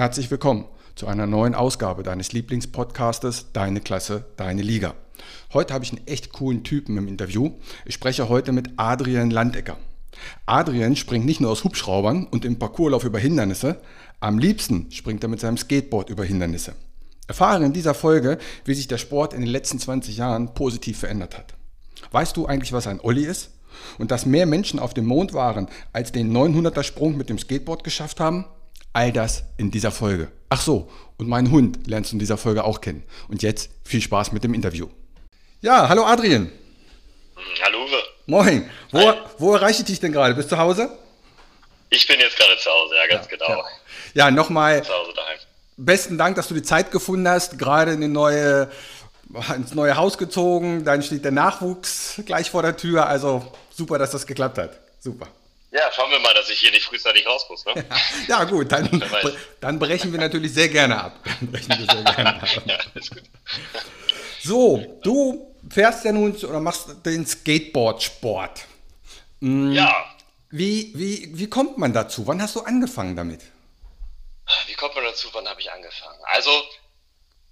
Herzlich 0.00 0.30
willkommen 0.30 0.64
zu 0.94 1.08
einer 1.08 1.26
neuen 1.26 1.54
Ausgabe 1.54 2.02
deines 2.02 2.32
Lieblingspodcastes 2.32 3.52
Deine 3.52 3.82
Klasse, 3.82 4.24
deine 4.38 4.62
Liga. 4.62 4.94
Heute 5.52 5.74
habe 5.74 5.84
ich 5.84 5.92
einen 5.92 6.06
echt 6.06 6.32
coolen 6.32 6.64
Typen 6.64 6.96
im 6.96 7.06
Interview. 7.06 7.50
Ich 7.84 7.96
spreche 7.96 8.30
heute 8.30 8.52
mit 8.52 8.70
Adrian 8.78 9.30
Landecker. 9.30 9.76
Adrian 10.46 10.96
springt 10.96 11.26
nicht 11.26 11.42
nur 11.42 11.50
aus 11.50 11.64
Hubschraubern 11.64 12.26
und 12.26 12.46
im 12.46 12.58
Parcourslauf 12.58 13.04
über 13.04 13.18
Hindernisse, 13.18 13.78
am 14.20 14.38
liebsten 14.38 14.90
springt 14.90 15.22
er 15.22 15.28
mit 15.28 15.40
seinem 15.40 15.58
Skateboard 15.58 16.08
über 16.08 16.24
Hindernisse. 16.24 16.72
Erfahre 17.26 17.66
in 17.66 17.74
dieser 17.74 17.92
Folge, 17.92 18.38
wie 18.64 18.72
sich 18.72 18.88
der 18.88 18.96
Sport 18.96 19.34
in 19.34 19.42
den 19.42 19.50
letzten 19.50 19.78
20 19.78 20.16
Jahren 20.16 20.54
positiv 20.54 21.00
verändert 21.00 21.36
hat. 21.36 21.52
Weißt 22.10 22.38
du 22.38 22.46
eigentlich, 22.46 22.72
was 22.72 22.86
ein 22.86 23.02
Olli 23.02 23.26
ist? 23.26 23.50
Und 23.98 24.10
dass 24.10 24.24
mehr 24.24 24.46
Menschen 24.46 24.80
auf 24.80 24.94
dem 24.94 25.04
Mond 25.04 25.34
waren, 25.34 25.68
als 25.92 26.10
den 26.10 26.34
900er 26.34 26.84
Sprung 26.84 27.18
mit 27.18 27.28
dem 27.28 27.36
Skateboard 27.36 27.84
geschafft 27.84 28.18
haben? 28.18 28.46
All 28.92 29.12
das 29.12 29.44
in 29.56 29.70
dieser 29.70 29.92
Folge. 29.92 30.32
Ach 30.48 30.60
so, 30.60 30.90
und 31.16 31.28
meinen 31.28 31.50
Hund 31.50 31.86
lernst 31.86 32.10
du 32.10 32.16
in 32.16 32.18
dieser 32.18 32.36
Folge 32.36 32.64
auch 32.64 32.80
kennen. 32.80 33.04
Und 33.28 33.42
jetzt 33.42 33.70
viel 33.84 34.00
Spaß 34.00 34.32
mit 34.32 34.42
dem 34.42 34.52
Interview. 34.52 34.88
Ja, 35.60 35.88
hallo 35.88 36.04
Adrian. 36.04 36.50
Hallo 37.62 37.84
Uwe. 37.84 38.02
Moin. 38.26 38.70
Wo, 38.90 39.12
wo 39.38 39.54
erreiche 39.54 39.80
ich 39.80 39.86
dich 39.86 40.00
denn 40.00 40.12
gerade? 40.12 40.34
Bist 40.34 40.50
du 40.50 40.56
zu 40.56 40.60
Hause? 40.60 40.98
Ich 41.90 42.06
bin 42.06 42.18
jetzt 42.18 42.36
gerade 42.36 42.56
zu 42.58 42.70
Hause, 42.70 42.94
ja, 42.96 43.06
ganz 43.06 43.30
ja, 43.30 43.36
genau. 43.36 43.48
Ja, 43.48 43.64
ja 44.14 44.30
nochmal. 44.30 44.82
Zu 44.82 44.92
Hause 44.92 45.12
daheim. 45.14 45.38
Besten 45.76 46.18
Dank, 46.18 46.36
dass 46.36 46.48
du 46.48 46.54
die 46.54 46.62
Zeit 46.62 46.90
gefunden 46.90 47.28
hast, 47.28 47.58
gerade 47.58 47.92
in 47.92 48.12
neue 48.12 48.70
ins 49.54 49.74
neue 49.74 49.96
Haus 49.96 50.18
gezogen, 50.18 50.84
dann 50.84 51.02
steht 51.02 51.24
der 51.24 51.30
Nachwuchs 51.30 52.20
gleich 52.26 52.50
vor 52.50 52.62
der 52.62 52.76
Tür. 52.76 53.06
Also 53.06 53.52
super, 53.70 53.98
dass 53.98 54.10
das 54.10 54.26
geklappt 54.26 54.58
hat. 54.58 54.80
Super. 54.98 55.28
Ja, 55.72 55.90
schauen 55.92 56.10
wir 56.10 56.18
mal, 56.18 56.34
dass 56.34 56.50
ich 56.50 56.58
hier 56.58 56.72
nicht 56.72 56.84
frühzeitig 56.84 57.26
raus 57.26 57.46
muss. 57.48 57.64
Ne? 57.64 57.84
Ja, 58.28 58.44
gut, 58.44 58.72
dann, 58.72 59.02
dann 59.60 59.78
brechen 59.78 60.12
wir 60.12 60.18
natürlich 60.18 60.52
sehr 60.52 60.68
gerne 60.68 61.00
ab. 61.00 61.20
Dann 61.24 61.52
brechen 61.52 61.68
wir 61.68 61.94
sehr 61.94 62.04
gerne 62.04 62.42
ab. 62.42 62.48
ja. 62.66 62.78
So, 64.42 64.98
du 65.02 65.54
fährst 65.68 66.04
ja 66.04 66.12
nun 66.12 66.34
oder 66.36 66.60
machst 66.60 66.88
den 67.06 67.24
Skateboard-Sport. 67.24 68.66
Mhm. 69.40 69.72
Ja. 69.72 69.94
Wie, 70.50 70.90
wie, 70.96 71.30
wie 71.38 71.48
kommt 71.48 71.78
man 71.78 71.92
dazu? 71.92 72.26
Wann 72.26 72.42
hast 72.42 72.56
du 72.56 72.62
angefangen 72.62 73.14
damit? 73.14 73.42
Wie 74.66 74.74
kommt 74.74 74.96
man 74.96 75.04
dazu? 75.04 75.28
Wann 75.32 75.46
habe 75.46 75.60
ich 75.60 75.70
angefangen? 75.70 76.18
Also, 76.24 76.50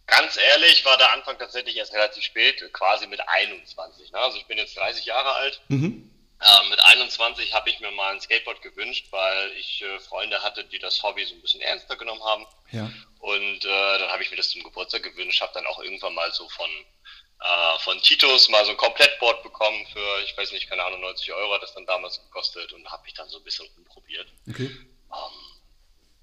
ganz 0.06 0.36
ehrlich, 0.36 0.84
war 0.84 0.96
der 0.96 1.12
Anfang 1.12 1.38
tatsächlich 1.38 1.76
erst 1.76 1.92
relativ 1.92 2.24
spät, 2.24 2.72
quasi 2.72 3.06
mit 3.06 3.20
21. 3.24 4.10
Ne? 4.10 4.18
Also, 4.18 4.38
ich 4.38 4.46
bin 4.46 4.58
jetzt 4.58 4.76
30 4.76 5.04
Jahre 5.04 5.30
alt. 5.34 5.60
Mhm. 5.68 6.10
Äh, 6.40 6.68
mit 6.68 6.78
21 6.84 7.52
habe 7.52 7.68
ich 7.68 7.80
mir 7.80 7.90
mal 7.90 8.14
ein 8.14 8.20
Skateboard 8.20 8.62
gewünscht, 8.62 9.06
weil 9.10 9.52
ich 9.52 9.82
äh, 9.82 9.98
Freunde 9.98 10.40
hatte, 10.42 10.64
die 10.64 10.78
das 10.78 11.02
Hobby 11.02 11.24
so 11.24 11.34
ein 11.34 11.42
bisschen 11.42 11.60
ernster 11.60 11.96
genommen 11.96 12.22
haben. 12.22 12.46
Ja. 12.70 12.90
Und 13.18 13.64
äh, 13.64 13.98
dann 13.98 14.10
habe 14.10 14.22
ich 14.22 14.30
mir 14.30 14.36
das 14.36 14.50
zum 14.50 14.62
Geburtstag 14.62 15.02
gewünscht, 15.02 15.40
habe 15.40 15.52
dann 15.54 15.66
auch 15.66 15.80
irgendwann 15.80 16.14
mal 16.14 16.32
so 16.32 16.48
von, 16.48 16.70
äh, 17.40 17.78
von 17.80 18.00
Titus 18.02 18.48
mal 18.50 18.64
so 18.64 18.70
ein 18.70 18.76
Komplettboard 18.76 19.42
bekommen 19.42 19.84
für, 19.92 20.20
ich 20.22 20.36
weiß 20.36 20.52
nicht, 20.52 20.68
keine 20.68 20.84
Ahnung, 20.84 21.00
90 21.00 21.32
Euro 21.32 21.54
hat 21.54 21.62
das 21.62 21.74
dann 21.74 21.86
damals 21.86 22.22
gekostet 22.22 22.72
und 22.72 22.88
habe 22.88 23.02
mich 23.02 23.14
dann 23.14 23.28
so 23.28 23.38
ein 23.38 23.44
bisschen 23.44 23.66
rumprobiert. 23.76 24.28
Okay. 24.48 24.66
Ähm, 25.12 25.60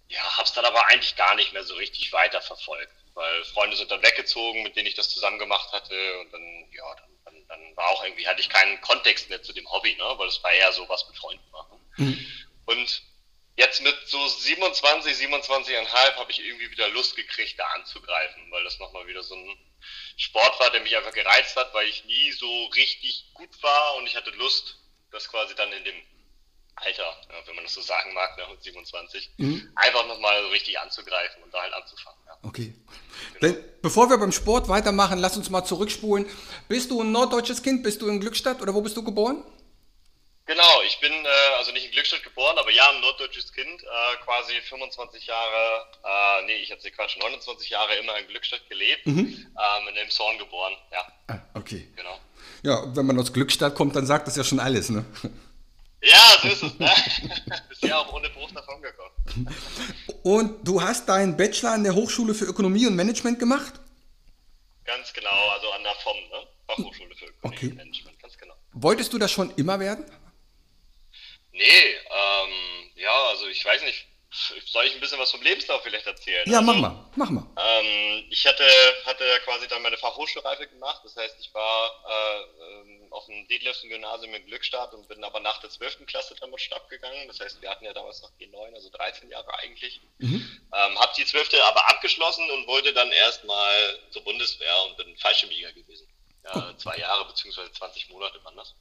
ja, 0.07 0.21
habe 0.37 0.43
es 0.43 0.53
dann 0.53 0.65
aber 0.65 0.85
eigentlich 0.87 1.17
gar 1.17 1.35
nicht 1.35 1.51
mehr 1.51 1.63
so 1.63 1.75
richtig 1.75 2.13
weiterverfolgt, 2.13 2.93
weil 3.15 3.43
Freunde 3.45 3.75
sind 3.75 3.89
dann 3.89 4.03
weggezogen, 4.03 4.63
mit 4.63 4.75
denen 4.75 4.87
ich 4.87 4.95
das 4.95 5.09
zusammen 5.09 5.39
gemacht 5.39 5.71
hatte 5.71 6.19
und 6.19 6.31
dann, 6.31 6.69
ja, 6.71 6.95
dann 6.95 7.15
dann 7.47 7.75
war 7.75 7.87
auch 7.89 8.03
irgendwie, 8.03 8.27
hatte 8.27 8.41
ich 8.41 8.49
keinen 8.49 8.79
Kontext 8.81 9.29
mehr 9.29 9.41
zu 9.41 9.53
dem 9.53 9.69
Hobby, 9.71 9.95
ne? 9.95 10.13
weil 10.17 10.27
es 10.27 10.41
war 10.43 10.51
eher 10.51 10.71
so 10.73 10.87
was 10.89 11.07
mit 11.07 11.17
Freunden 11.17 11.49
machen. 11.51 11.79
Mhm. 11.97 12.25
Und 12.65 13.03
jetzt 13.55 13.81
mit 13.81 13.95
so 14.07 14.27
27, 14.27 15.13
27,5 15.13 16.15
habe 16.15 16.31
ich 16.31 16.39
irgendwie 16.39 16.71
wieder 16.71 16.89
Lust 16.89 17.15
gekriegt, 17.15 17.59
da 17.59 17.65
anzugreifen, 17.67 18.51
weil 18.51 18.63
das 18.63 18.79
nochmal 18.79 19.07
wieder 19.07 19.23
so 19.23 19.35
ein 19.35 19.57
Sport 20.17 20.59
war, 20.59 20.71
der 20.71 20.81
mich 20.81 20.95
einfach 20.95 21.13
gereizt 21.13 21.55
hat, 21.55 21.73
weil 21.73 21.87
ich 21.87 22.05
nie 22.05 22.31
so 22.31 22.65
richtig 22.67 23.25
gut 23.33 23.61
war 23.61 23.95
und 23.95 24.07
ich 24.07 24.15
hatte 24.15 24.31
Lust, 24.31 24.79
das 25.11 25.29
quasi 25.29 25.53
dann 25.55 25.71
in 25.71 25.83
dem 25.83 26.01
Alter, 26.77 27.21
wenn 27.45 27.55
man 27.55 27.63
das 27.63 27.73
so 27.73 27.81
sagen 27.81 28.13
mag, 28.13 28.35
ne, 28.37 28.57
27, 28.59 29.29
mhm. 29.37 29.71
einfach 29.75 30.05
nochmal 30.07 30.41
so 30.41 30.49
richtig 30.49 30.77
anzugreifen 30.79 31.41
und 31.43 31.53
da 31.53 31.61
halt 31.61 31.73
anzufangen. 31.73 32.24
Ja. 32.43 32.49
Okay. 32.49 32.73
Genau. 33.39 33.55
Bevor 33.81 34.09
wir 34.09 34.17
beim 34.17 34.31
Sport 34.31 34.67
weitermachen, 34.67 35.19
lass 35.19 35.37
uns 35.37 35.49
mal 35.49 35.63
zurückspulen. 35.63 36.25
Bist 36.67 36.89
du 36.89 37.01
ein 37.01 37.11
norddeutsches 37.11 37.61
Kind? 37.61 37.83
Bist 37.83 38.01
du 38.01 38.07
in 38.07 38.19
Glückstadt 38.19 38.61
oder 38.61 38.73
wo 38.73 38.81
bist 38.81 38.97
du 38.97 39.03
geboren? 39.03 39.43
Genau, 40.47 40.81
ich 40.85 40.99
bin 40.99 41.11
äh, 41.11 41.27
also 41.57 41.71
nicht 41.71 41.85
in 41.85 41.91
Glückstadt 41.91 42.21
geboren, 42.23 42.55
aber 42.59 42.71
ja, 42.71 42.87
ein 42.91 43.01
norddeutsches 43.01 43.51
Kind, 43.51 43.81
äh, 43.81 44.23
quasi 44.23 44.53
25 44.69 45.25
Jahre, 45.25 45.85
äh, 46.03 46.45
nee, 46.45 46.57
ich 46.57 46.71
hatte 46.71 46.89
Quatsch, 46.91 47.17
29 47.17 47.69
Jahre 47.69 47.95
immer 47.95 48.15
in 48.19 48.27
Glückstadt 48.27 48.67
gelebt, 48.69 49.07
mhm. 49.07 49.17
ähm, 49.17 49.87
in 49.89 49.95
Elmshorn 49.95 50.37
geboren, 50.37 50.73
ja. 50.91 51.07
Ah, 51.27 51.39
okay. 51.55 51.87
Genau. 51.95 52.19
Ja, 52.61 52.95
wenn 52.95 53.07
man 53.07 53.19
aus 53.19 53.33
Glückstadt 53.33 53.73
kommt, 53.73 53.95
dann 53.95 54.05
sagt 54.05 54.27
das 54.27 54.35
ja 54.35 54.43
schon 54.43 54.59
alles, 54.59 54.89
ne? 54.89 55.03
Ja, 56.03 56.37
so 56.41 56.47
ist 56.47 56.63
es. 56.63 56.79
Ne? 56.79 56.91
Bisher 57.69 57.99
auch 57.99 58.13
ohne 58.13 58.29
Beruf 58.29 58.51
davon 58.53 58.81
gekommen. 58.81 59.15
Und 60.25 60.67
du 60.67 60.81
hast 60.81 61.07
deinen 61.07 61.37
Bachelor 61.37 61.73
an 61.73 61.83
der 61.83 61.93
Hochschule 61.93 62.33
für 62.33 62.45
Ökonomie 62.45 62.87
und 62.87 62.95
Management 62.95 63.37
gemacht? 63.37 63.73
Ganz 64.83 65.13
genau, 65.13 65.49
also 65.49 65.69
an 65.69 65.83
der 65.83 65.93
FOM, 65.93 66.17
ne? 66.31 66.47
Fachhochschule 66.65 67.15
für 67.15 67.25
Ökonomie 67.25 67.55
okay. 67.55 67.67
und 67.67 67.75
Management, 67.75 68.19
ganz 68.19 68.35
genau. 68.35 68.55
Wolltest 68.73 69.13
du 69.13 69.19
das 69.19 69.31
schon 69.31 69.53
immer 69.55 69.79
werden? 69.79 70.03
Nee, 71.51 71.61
ähm, 71.61 72.89
ja, 72.95 73.15
also 73.29 73.45
ich 73.49 73.63
weiß 73.63 73.83
nicht, 73.83 74.07
soll 74.65 74.85
ich 74.85 74.93
ein 74.93 74.99
bisschen 74.99 75.19
was 75.19 75.31
vom 75.31 75.41
Lebenslauf 75.41 75.81
vielleicht 75.83 76.05
erzählen? 76.05 76.49
Ja, 76.49 76.59
also, 76.59 76.71
mach 76.71 76.79
mal, 76.79 77.09
mach 77.15 77.29
mal. 77.29 77.47
Ähm, 77.57 78.25
ich 78.29 78.45
hatte, 78.45 78.65
hatte 79.05 79.23
quasi 79.43 79.67
dann 79.67 79.81
meine 79.81 79.97
Fachhochschulreife 79.97 80.67
gemacht, 80.67 81.01
das 81.03 81.15
heißt, 81.15 81.35
ich 81.39 81.53
war 81.53 81.91
äh, 82.07 82.41
ähm, 82.63 83.07
auf 83.11 83.25
dem 83.25 83.47
Detlefsen 83.47 83.89
Gymnasium 83.89 84.33
in 84.33 84.45
Glückstadt 84.45 84.93
und 84.93 85.07
bin 85.07 85.23
aber 85.23 85.39
nach 85.39 85.59
der 85.59 85.69
12. 85.69 86.05
Klasse 86.05 86.35
damit 86.39 86.61
abgegangen. 86.73 87.27
Das 87.27 87.39
heißt, 87.39 87.61
wir 87.61 87.69
hatten 87.69 87.85
ja 87.85 87.93
damals 87.93 88.21
noch 88.21 88.31
G9, 88.39 88.73
also 88.73 88.89
13 88.89 89.29
Jahre 89.29 89.53
eigentlich. 89.59 90.01
Mhm. 90.19 90.61
Ähm, 90.73 90.99
hab 90.99 91.13
die 91.13 91.25
12. 91.25 91.49
aber 91.67 91.89
abgeschlossen 91.89 92.49
und 92.51 92.67
wollte 92.67 92.93
dann 92.93 93.11
erstmal 93.11 93.99
zur 94.11 94.23
Bundeswehr 94.23 94.83
und 94.83 94.97
bin 94.97 95.17
Fallschirmjäger 95.17 95.71
gewesen. 95.73 96.07
Ja, 96.43 96.71
oh. 96.71 96.77
Zwei 96.77 96.97
Jahre 96.97 97.25
beziehungsweise 97.25 97.71
20 97.71 98.09
Monate 98.09 98.43
waren 98.43 98.55
das. 98.55 98.75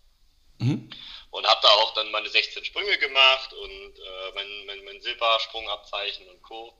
Mhm 0.64 0.91
und 1.34 1.44
habe 1.48 1.60
da 1.62 1.69
auch 1.69 1.92
dann 1.94 2.12
meine 2.12 2.28
16 2.28 2.64
Sprünge 2.64 2.97
gemacht 2.97 3.52
und 3.52 3.98
äh, 3.98 4.32
mein, 4.36 4.66
mein, 4.66 4.84
mein 4.84 5.00
Silbersprungabzeichen 5.00 6.28
und 6.28 6.41
Co. 6.42 6.72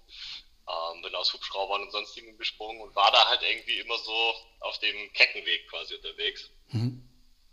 Ähm, 0.69 1.03
bin 1.03 1.13
aus 1.17 1.33
Hubschraubern 1.33 1.83
und 1.83 1.91
sonstigen 1.91 2.39
gesprungen 2.39 2.81
und 2.81 2.95
war 2.95 3.11
da 3.11 3.27
halt 3.27 3.43
irgendwie 3.43 3.81
immer 3.81 3.99
so 3.99 4.35
auf 4.61 4.79
dem 4.79 5.13
Keckenweg 5.13 5.69
quasi 5.69 5.97
unterwegs. 5.97 6.51
Mhm. 6.69 7.03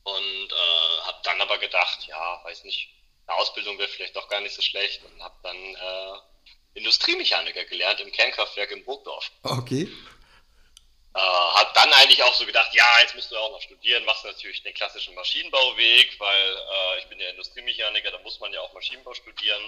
Und 0.04 0.52
äh, 0.52 1.02
habe 1.02 1.18
dann 1.24 1.42
aber 1.42 1.58
gedacht, 1.58 2.06
ja, 2.08 2.40
weiß 2.44 2.66
nicht, 2.66 2.94
eine 3.26 3.36
Ausbildung 3.38 3.80
wäre 3.80 3.90
vielleicht 3.90 4.16
doch 4.16 4.30
gar 4.30 4.42
nicht 4.42 4.54
so 4.54 4.62
schlecht 4.62 5.04
und 5.04 5.24
habe 5.24 5.36
dann 5.42 5.58
äh, 5.58 6.20
Industriemechaniker 6.76 7.66
gelernt 7.66 8.00
im 8.00 8.12
Kernkraftwerk 8.12 8.70
in 8.70 8.86
Burgdorf. 8.86 9.32
Okay. 9.42 9.90
Äh, 11.14 11.20
hab 11.20 11.74
dann 11.74 11.92
eigentlich 11.94 12.24
auch 12.24 12.34
so 12.34 12.46
gedacht, 12.46 12.74
ja, 12.74 12.86
jetzt 13.02 13.16
musst 13.16 13.32
du 13.32 13.38
auch 13.38 13.52
noch 13.52 13.62
studieren, 13.62 14.06
machst 14.06 14.24
natürlich 14.24 14.64
den 14.64 14.74
klassischen 14.74 15.14
Maschinenbauweg, 15.14 16.20
weil 16.20 16.56
äh, 16.56 17.00
ich 17.00 17.08
bin 17.08 17.20
ja 17.20 17.30
Industriemechaniker, 17.30 18.12
da 18.12 18.20
muss 18.20 18.40
man 18.40 18.54
ja 18.54 18.62
auch 18.62 18.74
Maschinenbau 18.74 19.14
studieren. 19.14 19.62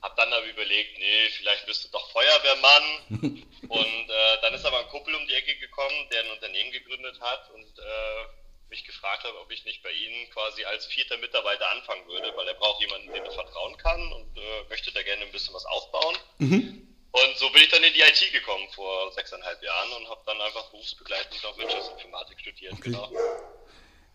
Hab 0.00 0.16
dann 0.16 0.32
aber 0.32 0.46
überlegt, 0.46 0.98
nee, 0.98 1.28
vielleicht 1.36 1.66
wirst 1.66 1.84
du 1.84 1.88
doch 1.90 2.10
Feuerwehrmann. 2.12 2.82
und 3.68 4.10
äh, 4.10 4.40
dann 4.40 4.54
ist 4.54 4.64
aber 4.64 4.78
ein 4.78 4.88
Kumpel 4.88 5.14
um 5.14 5.26
die 5.26 5.34
Ecke 5.34 5.56
gekommen, 5.56 6.08
der 6.10 6.24
ein 6.24 6.30
Unternehmen 6.30 6.72
gegründet 6.72 7.20
hat 7.20 7.50
und 7.50 7.78
äh, 7.78 8.70
mich 8.70 8.84
gefragt 8.84 9.24
hat, 9.24 9.34
ob 9.34 9.50
ich 9.50 9.64
nicht 9.64 9.82
bei 9.82 9.90
Ihnen 9.90 10.30
quasi 10.30 10.64
als 10.64 10.86
vierter 10.86 11.16
Mitarbeiter 11.18 11.70
anfangen 11.70 12.06
würde, 12.06 12.32
weil 12.36 12.48
er 12.48 12.54
braucht 12.54 12.80
jemanden, 12.80 13.12
dem 13.12 13.24
er 13.24 13.32
vertrauen 13.32 13.76
kann 13.78 14.12
und 14.12 14.36
äh, 14.36 14.68
möchte 14.68 14.92
da 14.92 15.02
gerne 15.02 15.24
ein 15.24 15.32
bisschen 15.32 15.54
was 15.54 15.66
aufbauen. 15.66 16.16
Mhm. 16.38 16.87
Und 17.10 17.36
so 17.36 17.50
bin 17.50 17.62
ich 17.62 17.70
dann 17.70 17.82
in 17.82 17.92
die 17.94 18.00
IT 18.00 18.32
gekommen 18.32 18.64
vor 18.74 19.12
sechseinhalb 19.12 19.62
Jahren 19.62 19.88
und 20.00 20.10
habe 20.10 20.20
dann 20.26 20.40
einfach 20.40 20.70
berufsbegleitend 20.70 21.42
noch 21.42 21.56
Wirtschaftsinformatik 21.58 22.40
studiert. 22.40 22.72
Okay. 22.74 22.90
Genau. 22.90 23.10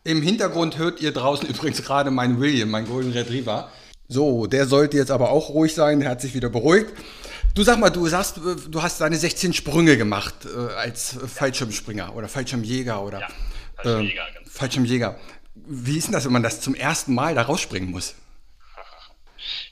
Im 0.04 0.22
Hintergrund 0.22 0.78
hört 0.78 1.02
ihr 1.02 1.12
draußen 1.12 1.48
übrigens 1.50 1.84
gerade 1.84 2.12
meinen 2.12 2.40
William, 2.40 2.70
mein 2.70 2.86
Golden 2.86 3.12
Retriever. 3.12 3.72
So, 4.08 4.46
der 4.48 4.68
sollte 4.68 4.98
jetzt 4.98 5.12
aber 5.12 5.32
auch 5.32 5.50
ruhig 5.50 5.74
sein, 5.74 6.02
der 6.02 6.10
hat 6.10 6.22
sich 6.22 6.34
wieder 6.34 6.50
beruhigt. 6.50 6.92
Du 7.56 7.64
sag 7.64 7.80
mal, 7.80 7.90
du 7.90 8.08
sagst, 8.08 8.38
du 8.38 8.82
hast 8.82 9.00
deine 9.02 9.16
16 9.16 9.54
Sprünge 9.54 9.98
gemacht 9.98 10.34
äh, 10.46 10.74
als 10.74 11.18
Fallschirmspringer 11.28 12.16
oder 12.16 12.28
Fallschirmjäger 12.28 13.02
oder 13.02 13.22
ja, 13.22 13.28
Fallschirmjäger. 13.76 14.28
Äh, 14.28 14.50
Fallschirmjäger. 14.50 15.20
Wie 15.56 15.98
ist 15.98 16.08
denn 16.08 16.14
das, 16.14 16.26
wenn 16.26 16.34
man 16.34 16.44
das 16.44 16.62
zum 16.62 16.76
ersten 16.76 17.14
Mal 17.14 17.36
da 17.36 17.44
rausspringen 17.44 17.92
muss? 17.92 18.16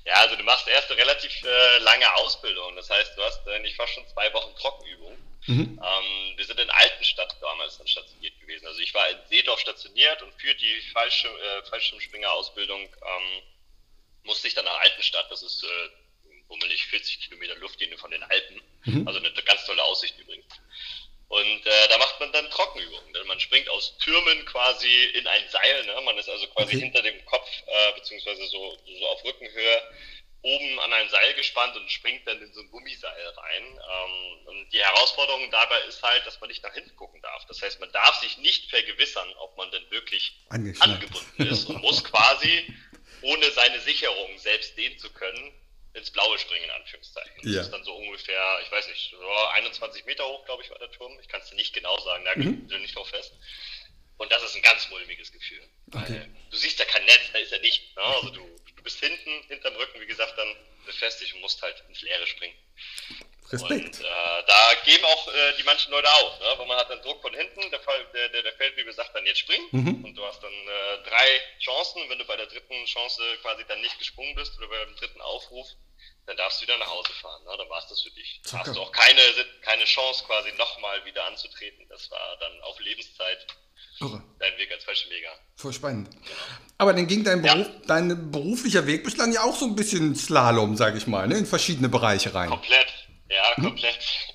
Ja, 0.05 0.15
also 0.15 0.35
du 0.35 0.43
machst 0.43 0.67
erst 0.67 0.89
eine 0.89 0.99
relativ 0.99 1.31
äh, 1.43 1.77
lange 1.79 2.15
Ausbildung. 2.15 2.75
Das 2.75 2.89
heißt, 2.89 3.17
du 3.17 3.21
hast 3.23 3.47
eigentlich 3.47 3.75
fast 3.75 3.93
schon 3.93 4.07
zwei 4.07 4.33
Wochen 4.33 4.55
Trockenübung. 4.55 5.17
Mhm. 5.47 5.81
Ähm, 5.83 6.37
wir 6.37 6.45
sind 6.45 6.59
in 6.59 6.69
Altenstadt 6.69 7.35
damals 7.41 7.77
dann 7.77 7.87
stationiert 7.87 8.39
gewesen. 8.39 8.67
Also 8.67 8.79
ich 8.79 8.93
war 8.93 9.09
in 9.09 9.17
Seedorf 9.27 9.59
stationiert 9.59 10.21
und 10.21 10.33
für 10.39 10.53
die 10.55 10.81
Fallschirm, 10.93 11.35
äh, 11.35 11.63
Fallschirmspringer-Ausbildung 11.69 12.81
ähm, 12.81 13.41
musste 14.23 14.47
ich 14.47 14.53
dann 14.53 14.65
nach 14.65 14.79
Altenstadt. 14.79 15.29
Das 15.31 15.41
ist 15.43 15.63
äh, 15.63 15.67
bummelig 16.47 16.85
40 16.87 17.21
Kilometer 17.21 17.55
Luftlinie 17.55 17.97
von 17.97 18.11
den 18.11 18.23
Alpen. 18.23 18.61
Mhm. 18.85 19.07
Also 19.07 19.19
eine 19.19 19.31
ganz 19.31 19.65
tolle 19.65 19.83
Aussicht 19.83 20.17
übrigens. 20.19 20.45
Und 21.27 21.65
äh, 21.65 21.87
da 21.89 21.97
macht 21.97 22.19
man 22.19 22.31
dann 22.33 22.49
Trockenübungen. 22.49 23.13
Denn 23.13 23.25
man 23.25 23.39
springt 23.51 23.69
aus 23.69 23.97
Türmen 23.97 24.45
quasi 24.45 24.87
in 25.13 25.27
ein 25.27 25.43
Seil. 25.49 25.85
Ne? 25.85 26.01
Man 26.05 26.17
ist 26.17 26.29
also 26.29 26.47
quasi 26.47 26.77
okay. 26.77 26.85
hinter 26.85 27.01
dem 27.01 27.25
Kopf, 27.25 27.49
äh, 27.67 27.99
beziehungsweise 27.99 28.45
so, 28.45 28.77
so 28.97 29.07
auf 29.07 29.25
Rückenhöhe, 29.25 29.81
oben 30.41 30.79
an 30.79 30.93
ein 30.93 31.09
Seil 31.09 31.33
gespannt 31.33 31.75
und 31.75 31.91
springt 31.91 32.25
dann 32.25 32.41
in 32.41 32.53
so 32.53 32.61
ein 32.61 32.71
Gummiseil 32.71 33.27
rein. 33.27 33.63
Ähm, 33.63 34.47
und 34.47 34.69
die 34.71 34.79
Herausforderung 34.81 35.51
dabei 35.51 35.81
ist 35.81 36.01
halt, 36.01 36.25
dass 36.25 36.39
man 36.39 36.47
nicht 36.47 36.63
nach 36.63 36.73
hinten 36.73 36.95
gucken 36.95 37.21
darf. 37.21 37.45
Das 37.47 37.61
heißt, 37.61 37.81
man 37.81 37.91
darf 37.91 38.15
sich 38.21 38.37
nicht 38.37 38.69
vergewissern, 38.69 39.27
ob 39.39 39.57
man 39.57 39.69
denn 39.71 39.83
wirklich 39.91 40.39
angebunden 40.47 41.47
ist 41.47 41.65
und 41.65 41.81
muss 41.81 42.01
quasi, 42.05 42.73
ohne 43.21 43.51
seine 43.51 43.81
Sicherung 43.81 44.37
selbst 44.37 44.77
dehnen 44.77 44.97
zu 44.97 45.11
können, 45.11 45.53
ins 45.93 46.11
Blaue 46.11 46.37
springen, 46.37 46.65
in 46.65 46.71
Anführungszeichen. 46.71 47.33
Das 47.43 47.53
ja. 47.53 47.61
ist 47.61 47.71
dann 47.71 47.83
so 47.83 47.95
ungefähr, 47.95 48.59
ich 48.63 48.71
weiß 48.71 48.87
nicht, 48.87 49.11
so 49.11 49.45
21 49.53 50.05
Meter 50.05 50.25
hoch, 50.25 50.45
glaube 50.45 50.63
ich, 50.63 50.69
war 50.69 50.79
der 50.79 50.91
Turm. 50.91 51.17
Ich 51.19 51.27
kann 51.27 51.41
es 51.41 51.49
dir 51.49 51.55
nicht 51.55 51.73
genau 51.73 51.99
sagen, 51.99 52.23
da 52.25 52.35
mhm. 52.35 52.67
bin 52.67 52.77
ich 52.77 52.81
nicht 52.81 52.95
drauf 52.95 53.09
fest. 53.09 53.33
Und 54.17 54.31
das 54.31 54.43
ist 54.43 54.55
ein 54.55 54.61
ganz 54.61 54.89
mulmiges 54.89 55.31
Gefühl. 55.31 55.67
Okay. 55.93 56.21
Du 56.51 56.57
siehst 56.57 56.77
ja 56.79 56.85
kein 56.85 57.03
Netz, 57.05 57.31
da 57.33 57.39
ist 57.39 57.51
er 57.51 57.59
nicht. 57.59 57.95
Ne? 57.95 58.03
Also 58.03 58.29
du, 58.29 58.47
du 58.75 58.83
bist 58.83 58.99
hinten, 58.99 59.43
hinterm 59.47 59.75
Rücken, 59.75 59.99
wie 59.99 60.05
gesagt, 60.05 60.37
dann 60.37 60.55
befestigt 60.85 61.33
und 61.33 61.41
musst 61.41 61.61
halt 61.61 61.83
ins 61.89 62.01
Leere 62.01 62.27
springen. 62.27 62.55
Respekt. 63.51 63.85
Und 63.85 64.01
äh, 64.01 64.07
geben 64.83 65.03
auch 65.05 65.27
äh, 65.27 65.53
die 65.57 65.63
manchen 65.63 65.91
Leute 65.91 66.11
auf, 66.13 66.39
ne? 66.39 66.45
weil 66.57 66.67
man 66.67 66.77
hat 66.77 66.89
dann 66.89 67.01
Druck 67.01 67.21
von 67.21 67.33
hinten, 67.33 67.69
der, 67.71 67.79
Fall, 67.79 68.05
der, 68.13 68.29
der, 68.29 68.43
der 68.43 68.53
Feldwebel 68.53 68.93
sagt 68.93 69.15
dann 69.15 69.25
jetzt 69.25 69.39
springen 69.39 69.67
mhm. 69.71 70.05
und 70.05 70.15
du 70.15 70.23
hast 70.25 70.41
dann 70.41 70.51
äh, 70.51 71.09
drei 71.09 71.41
Chancen, 71.59 72.01
wenn 72.09 72.19
du 72.19 72.25
bei 72.25 72.37
der 72.37 72.47
dritten 72.47 72.85
Chance 72.85 73.21
quasi 73.41 73.63
dann 73.67 73.81
nicht 73.81 73.97
gesprungen 73.99 74.35
bist 74.35 74.57
oder 74.57 74.67
beim 74.67 74.95
dritten 74.95 75.21
Aufruf, 75.21 75.67
dann 76.25 76.37
darfst 76.37 76.61
du 76.61 76.63
wieder 76.63 76.77
nach 76.77 76.89
Hause 76.89 77.11
fahren. 77.21 77.43
Ne? 77.43 77.51
Dann 77.57 77.69
war 77.69 77.79
es 77.79 77.87
das 77.87 78.01
für 78.01 78.11
dich. 78.11 78.41
Da 78.49 78.59
hast 78.59 78.75
du 78.75 78.81
auch 78.81 78.91
keine, 78.91 79.21
keine 79.61 79.85
Chance 79.85 80.23
quasi 80.25 80.51
nochmal 80.53 81.03
wieder 81.05 81.25
anzutreten. 81.25 81.85
Das 81.89 82.09
war 82.11 82.37
dann 82.39 82.61
auf 82.61 82.79
Lebenszeit 82.79 83.47
Irre. 83.99 84.23
dein 84.39 84.57
Weg 84.57 84.71
als 84.71 84.83
Fallschirmjäger. 84.83 85.31
Voll 85.55 85.73
spannend. 85.73 86.11
Genau. 86.11 86.25
Aber 86.77 86.93
dann 86.93 87.07
ging 87.07 87.23
dein, 87.23 87.41
Beruf, 87.41 87.67
ja. 87.67 87.81
dein 87.87 88.31
beruflicher 88.31 88.85
Weg 88.87 89.03
bislang 89.03 89.31
ja 89.31 89.43
auch 89.43 89.55
so 89.55 89.65
ein 89.65 89.75
bisschen 89.75 90.15
Slalom, 90.15 90.75
sage 90.75 90.97
ich 90.97 91.07
mal, 91.07 91.27
ne? 91.27 91.37
in 91.37 91.45
verschiedene 91.45 91.89
Bereiche 91.89 92.33
rein. 92.33 92.49
Komplett. 92.49 92.87
Ja, 93.29 93.55
hm? 93.55 93.63
komplett. 93.65 93.95
Ja, 94.01 94.30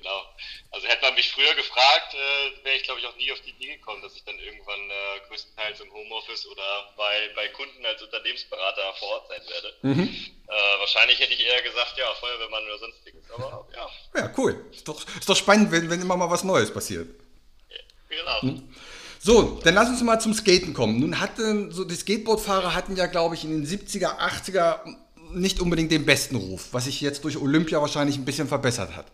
genau. 0.00 0.24
Also 0.70 0.86
hätte 0.88 1.02
man 1.02 1.14
mich 1.14 1.30
früher 1.30 1.54
gefragt, 1.54 2.14
äh, 2.14 2.64
wäre 2.64 2.76
ich 2.76 2.84
glaube 2.84 3.00
ich 3.00 3.06
auch 3.06 3.16
nie 3.16 3.30
auf 3.32 3.40
die 3.42 3.50
Idee 3.50 3.76
gekommen, 3.76 4.02
dass 4.02 4.16
ich 4.16 4.24
dann 4.24 4.38
irgendwann 4.38 4.80
äh, 4.90 5.28
größtenteils 5.28 5.80
im 5.80 5.92
Homeoffice 5.92 6.46
oder 6.46 6.92
bei, 6.96 7.30
bei 7.36 7.48
Kunden 7.48 7.84
als 7.84 8.02
Unternehmensberater 8.02 8.94
vor 8.98 9.08
Ort 9.08 9.28
sein 9.28 9.42
werde. 9.48 9.74
Mhm. 9.82 10.08
Äh, 10.48 10.80
wahrscheinlich 10.80 11.20
hätte 11.20 11.34
ich 11.34 11.44
eher 11.44 11.62
gesagt, 11.62 11.94
ja, 11.96 12.06
Feuerwehrmann 12.14 12.64
oder 12.64 12.78
sonstiges. 12.78 13.30
Aber 13.30 13.66
ja. 13.74 13.88
Ja, 14.16 14.32
cool. 14.36 14.64
Ist 14.72 14.88
doch, 14.88 15.00
ist 15.18 15.28
doch 15.28 15.36
spannend, 15.36 15.70
wenn, 15.70 15.90
wenn 15.90 16.00
immer 16.00 16.16
mal 16.16 16.30
was 16.30 16.44
Neues 16.44 16.72
passiert. 16.72 17.08
Ja, 17.68 17.76
genau. 18.08 18.42
Mhm. 18.42 18.74
So, 19.22 19.60
dann 19.62 19.74
lass 19.74 19.90
uns 19.90 20.02
mal 20.02 20.18
zum 20.18 20.32
Skaten 20.32 20.72
kommen. 20.72 20.98
Nun 20.98 21.20
hatten 21.20 21.70
so 21.72 21.84
die 21.84 21.94
Skateboardfahrer 21.94 22.74
hatten 22.74 22.96
ja, 22.96 23.06
glaube 23.06 23.34
ich, 23.34 23.44
in 23.44 23.50
den 23.50 23.66
70er, 23.66 24.18
80er 24.18 24.80
nicht 25.32 25.60
unbedingt 25.60 25.92
den 25.92 26.06
besten 26.06 26.36
Ruf, 26.36 26.68
was 26.72 26.86
sich 26.86 27.00
jetzt 27.00 27.24
durch 27.24 27.36
Olympia 27.36 27.80
wahrscheinlich 27.80 28.16
ein 28.16 28.24
bisschen 28.24 28.48
verbessert 28.48 28.96
hat. 28.96 29.06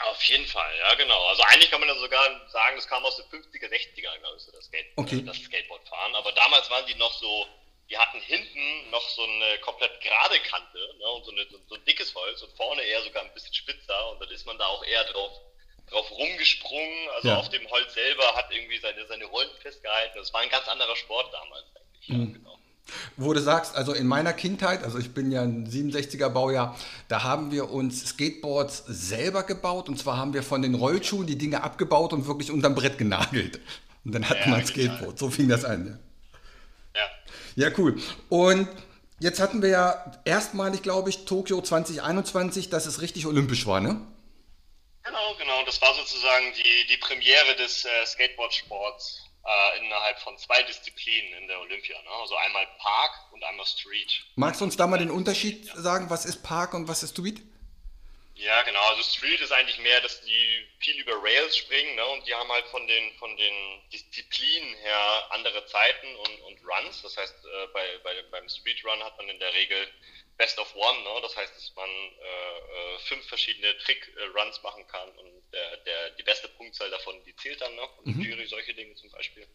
Auf 0.00 0.22
jeden 0.24 0.46
Fall, 0.46 0.76
ja 0.78 0.94
genau. 0.94 1.24
Also 1.26 1.42
eigentlich 1.44 1.70
kann 1.70 1.80
man 1.80 1.88
ja 1.88 1.94
sogar 1.96 2.48
sagen, 2.48 2.76
das 2.76 2.86
kam 2.86 3.04
aus 3.04 3.16
den 3.16 3.26
50er, 3.26 3.68
60er, 3.68 4.18
glaube 4.18 4.36
ich, 4.36 4.42
so 4.42 4.52
das, 4.52 4.64
Skate 4.66 4.86
okay. 4.96 5.22
das 5.24 5.36
Skateboardfahren. 5.36 6.14
Aber 6.14 6.32
damals 6.32 6.68
waren 6.70 6.86
die 6.86 6.94
noch 6.96 7.12
so, 7.12 7.46
die 7.88 7.96
hatten 7.96 8.20
hinten 8.20 8.90
noch 8.90 9.08
so 9.10 9.22
eine 9.22 9.58
komplett 9.60 10.00
gerade 10.00 10.38
Kante 10.40 10.94
ne, 10.98 11.06
und 11.08 11.24
so, 11.24 11.30
eine, 11.30 11.46
so, 11.48 11.58
so, 11.68 11.74
ein 11.76 11.84
dickes 11.84 12.14
Holz 12.14 12.42
und 12.42 12.56
vorne 12.56 12.82
eher 12.82 13.02
sogar 13.02 13.22
ein 13.22 13.32
bisschen 13.34 13.54
spitzer 13.54 14.10
und 14.10 14.20
dann 14.20 14.30
ist 14.30 14.46
man 14.46 14.58
da 14.58 14.66
auch 14.66 14.84
eher 14.84 15.04
drauf, 15.04 15.40
drauf 15.88 16.10
rumgesprungen. 16.10 17.08
Also 17.10 17.28
ja. 17.28 17.38
auf 17.38 17.48
dem 17.50 17.68
Holz 17.70 17.94
selber 17.94 18.34
hat 18.34 18.52
irgendwie 18.52 18.78
seine, 18.78 19.06
seine 19.06 19.26
Rollen 19.26 19.50
festgehalten. 19.60 20.18
Das 20.18 20.32
war 20.32 20.40
ein 20.40 20.50
ganz 20.50 20.66
anderer 20.68 20.96
Sport 20.96 21.32
damals 21.32 21.66
eigentlich. 21.76 22.08
Mhm. 22.08 22.20
Ja, 22.20 22.38
genau. 22.38 22.58
Wo 23.16 23.32
du 23.32 23.40
sagst, 23.40 23.74
also 23.76 23.92
in 23.92 24.06
meiner 24.06 24.32
Kindheit, 24.32 24.84
also 24.84 24.98
ich 24.98 25.14
bin 25.14 25.32
ja 25.32 25.42
ein 25.42 25.66
67er 25.66 26.28
Baujahr, 26.28 26.78
da 27.08 27.22
haben 27.22 27.50
wir 27.50 27.70
uns 27.70 28.06
Skateboards 28.06 28.84
selber 28.86 29.42
gebaut 29.42 29.88
und 29.88 29.98
zwar 29.98 30.16
haben 30.16 30.34
wir 30.34 30.42
von 30.42 30.62
den 30.62 30.74
Rollschuhen 30.74 31.26
die 31.26 31.38
Dinge 31.38 31.62
abgebaut 31.62 32.12
und 32.12 32.26
wirklich 32.26 32.50
unterm 32.50 32.74
Brett 32.74 32.98
genagelt. 32.98 33.60
Und 34.04 34.12
dann 34.14 34.28
hatten 34.28 34.40
ja, 34.40 34.46
wir 34.48 34.56
ein 34.56 34.66
Skateboard. 34.66 35.18
So 35.18 35.30
fing 35.30 35.48
das 35.48 35.64
an. 35.64 35.98
Ja. 36.94 37.00
ja. 37.56 37.68
Ja, 37.68 37.74
cool. 37.78 37.96
Und 38.28 38.68
jetzt 39.18 39.40
hatten 39.40 39.62
wir 39.62 39.70
ja 39.70 40.12
erstmalig, 40.24 40.82
glaube 40.82 41.08
ich, 41.08 41.24
Tokio 41.24 41.62
2021, 41.62 42.68
dass 42.68 42.86
es 42.86 43.00
richtig 43.00 43.26
olympisch 43.26 43.66
war, 43.66 43.80
ne? 43.80 44.00
Genau, 45.04 45.34
genau. 45.38 45.64
Das 45.64 45.80
war 45.80 45.94
sozusagen 45.94 46.46
die, 46.56 46.86
die 46.92 46.96
Premiere 46.98 47.56
des 47.56 47.84
äh, 47.84 48.06
Skateboard-Sports 48.06 49.23
äh, 49.44 49.84
innerhalb 49.84 50.18
von 50.20 50.36
zwei 50.38 50.62
Disziplinen 50.62 51.42
in 51.42 51.48
der 51.48 51.60
Olympia. 51.60 52.00
Ne? 52.02 52.10
Also 52.20 52.36
einmal 52.36 52.66
Park 52.78 53.32
und 53.32 53.44
einmal 53.44 53.66
Street. 53.66 54.24
Magst 54.36 54.60
du 54.60 54.64
uns 54.64 54.76
da 54.76 54.86
mal 54.86 54.98
den 54.98 55.10
Unterschied 55.10 55.66
ja. 55.66 55.80
sagen? 55.80 56.10
Was 56.10 56.24
ist 56.24 56.42
Park 56.42 56.74
und 56.74 56.88
was 56.88 57.02
ist 57.02 57.12
Street? 57.12 57.42
Ja, 58.36 58.62
genau. 58.62 58.82
Also 58.90 59.02
Street 59.02 59.40
ist 59.40 59.52
eigentlich 59.52 59.78
mehr, 59.78 60.00
dass 60.00 60.20
die 60.22 60.66
viel 60.80 61.00
über 61.00 61.22
Rails 61.22 61.56
springen 61.56 61.94
ne? 61.94 62.04
und 62.06 62.26
die 62.26 62.34
haben 62.34 62.50
halt 62.50 62.66
von 62.66 62.86
den, 62.86 63.14
von 63.14 63.36
den 63.36 63.88
Disziplinen 63.90 64.74
her 64.76 65.26
andere 65.30 65.64
Zeiten 65.66 66.14
und, 66.16 66.40
und 66.40 66.58
Runs. 66.66 67.02
Das 67.02 67.16
heißt, 67.16 67.34
äh, 67.44 67.66
bei, 67.72 67.98
bei, 68.02 68.22
beim 68.30 68.48
Street 68.48 68.84
Run 68.84 69.02
hat 69.04 69.16
man 69.18 69.28
in 69.28 69.38
der 69.38 69.52
Regel 69.54 69.88
Best 70.36 70.58
of 70.58 70.74
One, 70.74 71.02
ne? 71.02 71.20
das 71.22 71.36
heißt, 71.36 71.54
dass 71.54 71.72
man 71.76 71.88
äh, 71.88 72.94
äh 72.94 72.98
fünf 73.06 73.24
verschiedene 73.28 73.76
Trick-Runs 73.78 74.62
machen 74.62 74.84
kann 74.88 75.08
und 75.10 75.42
der, 75.52 75.76
der, 75.78 76.10
die 76.10 76.24
beste 76.24 76.48
Punktzahl 76.48 76.90
davon, 76.90 77.22
die 77.24 77.36
zählt 77.36 77.60
dann 77.60 77.76
noch. 77.76 77.98
Und 77.98 78.16
mhm. 78.16 78.22
Jury, 78.22 78.46
solche 78.46 78.74
Dinge 78.74 78.94
zum 78.96 79.10
Beispiel. 79.10 79.46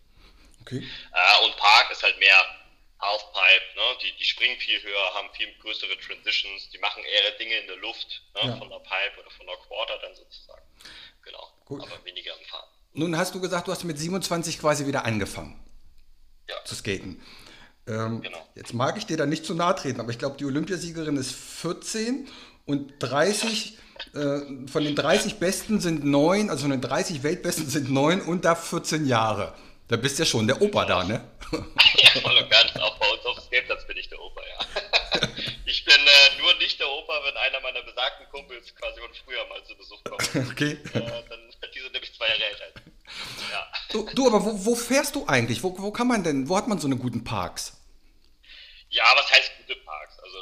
Okay. 0.61 0.77
Äh, 0.77 1.45
und 1.45 1.57
Park 1.57 1.91
ist 1.91 2.01
halt 2.01 2.17
mehr 2.19 2.68
Halfpipe, 2.99 3.75
ne? 3.75 3.97
die, 4.03 4.17
die 4.17 4.25
springen 4.25 4.59
viel 4.59 4.81
höher, 4.83 5.13
haben 5.15 5.29
viel 5.33 5.47
größere 5.61 5.97
Transitions, 5.99 6.69
die 6.69 6.79
machen 6.79 7.03
eher 7.03 7.31
Dinge 7.37 7.55
in 7.55 7.67
der 7.67 7.77
Luft, 7.77 8.21
ne? 8.35 8.49
ja. 8.49 8.57
von 8.57 8.69
der 8.69 8.79
Pipe 8.79 9.19
oder 9.19 9.31
von 9.31 9.45
der 9.45 9.55
Quarter 9.55 9.97
dann 10.01 10.15
sozusagen. 10.15 10.63
Genau, 11.23 11.47
Gut. 11.65 11.81
aber 11.81 12.03
weniger 12.05 12.37
im 12.37 12.45
Fahren. 12.45 12.69
Nun 12.93 13.17
hast 13.17 13.33
du 13.35 13.39
gesagt, 13.39 13.67
du 13.67 13.71
hast 13.71 13.83
mit 13.83 13.97
27 13.97 14.59
quasi 14.59 14.85
wieder 14.85 15.05
angefangen 15.05 15.63
ja. 16.49 16.55
zu 16.65 16.75
skaten. 16.75 17.21
Ähm, 17.87 18.21
genau. 18.21 18.47
Jetzt 18.55 18.73
mag 18.73 18.97
ich 18.97 19.05
dir 19.05 19.17
da 19.17 19.25
nicht 19.25 19.45
zu 19.45 19.53
nahe 19.53 19.75
treten, 19.75 19.99
aber 19.99 20.11
ich 20.11 20.19
glaube, 20.19 20.37
die 20.37 20.45
Olympiasiegerin 20.45 21.17
ist 21.17 21.33
14 21.33 22.27
und 22.65 22.93
30, 22.99 23.77
äh, 24.13 24.67
von 24.67 24.83
den 24.83 24.95
30 24.95 25.35
Besten 25.35 25.79
sind 25.79 26.03
9, 26.03 26.49
also 26.49 26.63
von 26.63 26.71
den 26.71 26.81
30 26.81 27.23
Weltbesten 27.23 27.67
sind 27.69 27.89
9 27.89 28.21
unter 28.21 28.55
14 28.55 29.05
Jahre. 29.05 29.55
Da 29.87 29.97
bist 29.97 30.19
ja 30.19 30.25
schon 30.25 30.45
der 30.45 30.61
Opa 30.61 30.85
da, 30.85 31.03
ne? 31.03 31.23
ja, 31.97 32.21
voll 32.21 32.37
und 32.37 32.49
ganz. 32.49 32.75
Auch 32.77 32.97
bei 32.97 33.07
uns 33.07 33.25
auf 33.25 33.35
dem 33.37 33.43
Skateplatz 33.45 33.87
bin 33.87 33.97
ich 33.97 34.09
der 34.09 34.19
Opa, 34.19 34.41
ja. 34.41 34.81
ich 35.65 35.83
bin 35.85 35.95
äh, 35.95 36.41
nur 36.41 36.53
nicht 36.55 36.79
der 36.79 36.89
Opa, 36.89 37.23
wenn 37.25 37.37
einer 37.37 37.59
meiner 37.61 37.81
besagten 37.81 38.27
Kumpels 38.29 38.75
quasi 38.75 38.99
von 38.99 39.13
früher 39.25 39.45
mal 39.47 39.63
zu 39.63 39.75
Besuch 39.75 40.03
kommt. 40.03 40.29
Okay. 40.51 40.77
Äh, 40.93 41.23
dann, 41.29 41.53
die 41.73 41.79
sind 41.79 41.93
nämlich 41.93 42.13
zwei 42.13 42.27
Jahre 42.27 42.43
älter. 42.43 42.81
Ja. 43.51 43.71
Du, 43.91 44.09
du 44.13 44.27
aber 44.27 44.43
wo, 44.43 44.65
wo, 44.65 44.75
fährst 44.75 45.15
du 45.15 45.27
eigentlich? 45.27 45.63
Wo, 45.63 45.77
wo 45.77 45.91
kann 45.91 46.07
man 46.07 46.23
denn, 46.23 46.49
wo 46.49 46.57
hat 46.57 46.67
man 46.67 46.79
so 46.79 46.87
eine 46.87 46.97
guten 46.97 47.23
Parks? 47.23 47.77
Ja, 48.89 49.03
was 49.15 49.31
heißt 49.31 49.51
gute 49.57 49.75
Parks? 49.81 50.19
Also 50.19 50.37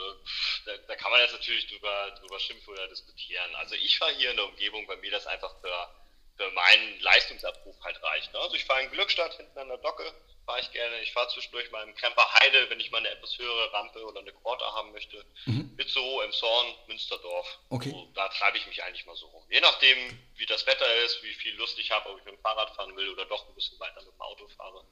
da, 0.66 0.72
da, 0.88 0.96
kann 0.96 1.12
man 1.12 1.22
jetzt 1.22 1.34
natürlich 1.34 1.68
drüber, 1.68 2.12
drüber 2.20 2.40
schimpfen 2.40 2.74
oder 2.74 2.88
diskutieren. 2.88 3.56
Also 3.56 3.76
ich 3.76 3.98
fahre 3.98 4.14
hier 4.14 4.32
in 4.32 4.38
der 4.38 4.46
Umgebung, 4.46 4.86
bei 4.88 4.96
mir 4.98 5.12
das 5.12 5.28
einfach 5.28 5.54
für, 5.62 5.90
für 6.38 6.52
meinen 6.52 7.00
Leistungsabruf 7.02 7.76
halt 7.84 8.02
reicht. 8.02 8.34
Ne? 8.34 8.40
Also 8.40 8.56
ich 8.56 8.66
fahre 8.66 8.84
in 8.84 8.92
Glückstadt 8.92 9.34
hinten 9.36 9.60
an 9.60 9.68
der 9.68 9.78
Docke, 9.78 10.14
fahre 10.48 10.62
ich 10.62 10.72
gerne. 10.72 11.00
Ich 11.01 11.12
fahre 11.12 11.27
zwischendurch 11.27 11.70
mal 11.72 11.84
im 11.84 11.94
Kremper 11.94 12.25
Heide, 12.39 12.70
wenn 12.70 12.80
ich 12.80 12.89
mal 12.89 13.00
eine 13.00 13.10
etwas 13.10 13.38
höhere 13.38 13.72
Rampe 13.74 14.04
oder 14.06 14.22
eine 14.22 14.32
Quarter 14.32 14.66
haben 14.74 14.94
möchte. 14.94 15.24
Mhm. 15.46 15.75
Itzehoe, 15.77 16.24
Emshorn, 16.24 16.74
Münsterdorf. 16.88 17.60
Okay. 17.70 17.92
So, 17.92 18.10
da 18.16 18.30
treibe 18.30 18.58
ich 18.58 18.66
mich 18.66 18.82
eigentlich 18.84 19.06
mal 19.06 19.16
so 19.16 19.27
rum. 19.27 19.44
Je 19.50 19.60
nachdem, 19.60 19.98
wie 20.38 20.46
das 20.46 20.66
Wetter 20.66 20.88
ist, 21.04 21.22
wie 21.22 21.34
viel 21.34 21.54
Lust 21.56 21.77
ich 21.77 21.92
habe, 21.92 22.10
ob 22.10 22.20
ich 22.20 22.25
mit 22.25 22.34
dem 22.34 22.42
Fahrrad 22.42 22.74
fahren 22.75 22.96
will 22.96 23.10
oder 23.10 23.25
doch 23.25 23.48
ein 23.48 23.56
bisschen 23.56 23.77
weiter 23.80 24.01
mit 24.01 24.13
dem 24.13 24.22
Auto 24.22 24.48
fahre. 24.48 24.86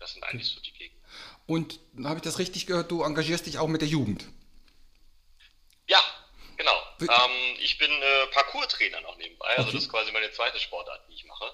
Das 0.00 0.12
sind 0.12 0.24
eigentlich 0.24 0.48
so 0.48 0.60
die 0.60 0.72
Gegenden. 0.72 1.04
Und 1.46 1.78
habe 2.04 2.16
ich 2.16 2.22
das 2.22 2.38
richtig 2.38 2.66
gehört, 2.66 2.90
du 2.90 3.02
engagierst 3.02 3.46
dich 3.46 3.58
auch 3.58 3.68
mit 3.68 3.82
der 3.82 3.88
Jugend? 3.88 4.24
Ja, 5.88 6.00
genau. 6.56 6.82
Ähm, 7.00 7.56
ich 7.60 7.76
bin 7.76 7.90
äh, 7.90 8.26
Parcours-Trainer 8.28 9.02
noch 9.02 9.16
nebenbei. 9.18 9.48
Also 9.48 9.64
okay. 9.64 9.72
das 9.72 9.82
ist 9.84 9.90
quasi 9.90 10.10
meine 10.12 10.30
zweite 10.32 10.58
Sportart, 10.58 11.02
die 11.08 11.14
ich 11.14 11.24
mache. 11.24 11.52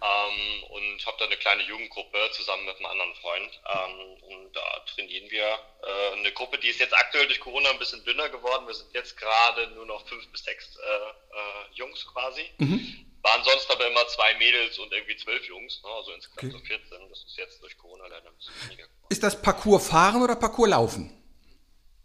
Ähm, 0.00 0.62
und 0.64 1.06
habe 1.06 1.16
da 1.18 1.24
eine 1.24 1.36
kleine 1.36 1.62
Jugendgruppe 1.62 2.30
zusammen 2.32 2.64
mit 2.64 2.76
einem 2.76 2.86
anderen 2.86 3.14
Freund. 3.16 3.60
Ähm, 3.66 4.22
und 4.22 4.52
da 4.56 4.84
trainieren 4.94 5.30
wir 5.30 5.44
äh, 5.44 6.16
eine 6.18 6.32
Gruppe, 6.32 6.58
die 6.58 6.68
ist 6.68 6.80
jetzt 6.80 6.94
aktuell 6.94 7.26
durch 7.26 7.40
Corona 7.40 7.70
ein 7.70 7.78
bisschen 7.78 8.04
dünner 8.04 8.28
geworden. 8.28 8.66
Wir 8.66 8.74
sind 8.74 8.92
jetzt 8.94 9.16
gerade 9.16 9.68
nur 9.72 9.86
noch 9.86 10.06
fünf 10.06 10.26
bis 10.30 10.42
sechs 10.44 10.76
äh, 10.76 10.80
äh, 10.80 11.74
Jungs 11.74 12.06
quasi. 12.06 12.42
Mhm. 12.58 13.04
Waren 13.22 13.44
sonst 13.44 13.70
aber 13.70 13.86
immer 13.86 14.06
zwei 14.08 14.34
Mädels 14.34 14.78
und 14.78 14.92
irgendwie 14.92 15.16
zwölf 15.16 15.44
Jungs, 15.46 15.82
ne? 15.82 15.90
also 15.90 16.12
insgesamt 16.12 16.54
okay. 16.54 16.78
so 16.80 16.98
14. 16.98 17.08
Das 17.08 17.24
ist 17.24 17.36
jetzt 17.36 17.62
durch 17.62 17.76
Corona 17.76 18.06
leider 18.06 18.28
ein 18.28 18.36
bisschen 18.36 18.54
weniger 18.64 18.84
geworden. 18.84 19.06
Ist 19.08 19.22
das 19.22 19.42
Parcours 19.42 19.88
fahren 19.88 20.22
oder 20.22 20.36
Parcours 20.36 20.70
laufen? 20.70 21.14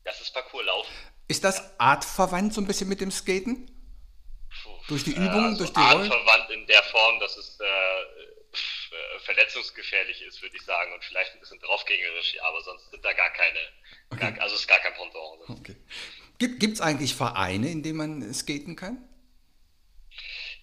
Das 0.04 0.20
ist 0.20 0.34
Parcours 0.34 0.66
laufen. 0.66 0.92
Ist 1.28 1.44
das 1.44 1.80
artverwandt 1.80 2.54
so 2.54 2.62
ein 2.62 2.68
bisschen 2.68 2.90
mit 2.90 3.00
dem 3.00 3.12
Skaten? 3.12 3.73
Durch 4.88 5.04
die 5.04 5.12
Übung, 5.12 5.56
äh, 5.56 5.58
durch 5.58 5.72
die 5.72 5.80
Rollen? 5.80 6.12
verwandt 6.12 6.50
in 6.52 6.68
der 6.68 6.84
Form, 6.84 7.20
dass 7.20 7.38
es 7.38 7.60
äh, 7.60 7.66
äh, 7.66 9.20
verletzungsgefährlich 9.20 10.22
ist, 10.22 10.42
würde 10.42 10.56
ich 10.56 10.64
sagen, 10.64 10.94
und 10.94 11.04
vielleicht 11.04 11.34
ein 11.34 11.40
bisschen 11.40 11.60
draufgängerisch, 11.60 12.36
aber 12.42 12.62
sonst 12.62 12.92
sind 12.92 13.04
da 13.04 13.14
gar 13.14 13.32
keine, 13.32 13.60
okay. 14.12 14.32
gar, 14.34 14.42
also 14.42 14.56
ist 14.56 14.68
gar 14.68 14.80
kein 14.80 14.94
Pendant. 14.94 15.50
Okay. 15.50 15.76
Gibt 16.38 16.74
es 16.74 16.82
eigentlich 16.82 17.16
Vereine, 17.16 17.70
in 17.70 17.84
denen 17.84 17.98
man 17.98 18.34
skaten 18.34 18.76
kann? 18.76 19.08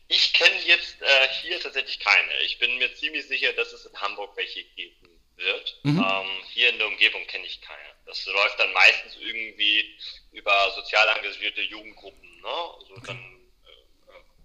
Ich 0.08 0.32
kenne 0.32 0.56
jetzt 0.66 1.00
äh, 1.00 1.28
hier 1.42 1.60
tatsächlich 1.60 1.98
keine. 2.00 2.40
Ich 2.44 2.58
bin 2.58 2.76
mir 2.78 2.92
ziemlich 2.94 3.26
sicher, 3.26 3.52
dass 3.54 3.72
es 3.72 3.86
in 3.86 4.00
Hamburg 4.00 4.36
welche 4.36 4.64
geben 4.64 5.08
wird. 5.36 5.80
Mhm. 5.84 5.98
Ähm, 5.98 6.28
hier 6.52 6.70
in 6.70 6.78
der 6.78 6.88
Umgebung 6.88 7.26
kenne 7.26 7.46
ich 7.46 7.60
keine. 7.60 7.94
Das 8.06 8.26
läuft 8.26 8.58
dann 8.58 8.72
meistens 8.72 9.16
irgendwie 9.20 9.96
über 10.32 10.70
sozial 10.74 11.08
engagierte 11.16 11.62
Jugendgruppen. 11.62 12.40
Ne? 12.40 12.48
Also 12.48 12.94
okay. 12.96 13.06
dann 13.06 13.39